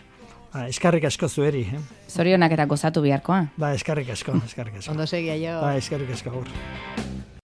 Ba, 0.54 0.68
eskarrik 0.70 1.10
asko 1.10 1.28
zueri. 1.28 1.65
Eh? 1.74 1.82
Zorionak 2.13 2.54
eta 2.54 2.70
gozatu 2.70 3.02
biharkoa. 3.02 3.48
Ba, 3.58 3.74
eskarrik 3.74 4.13
asko, 4.13 4.38
eskarrik 4.46 4.78
asko. 4.84 4.94
Ondo 4.94 5.10
segia 5.10 5.41
jo. 5.41 5.58
Ba, 5.65 5.78
eskarrik 5.82 6.13
asko. 6.13 6.46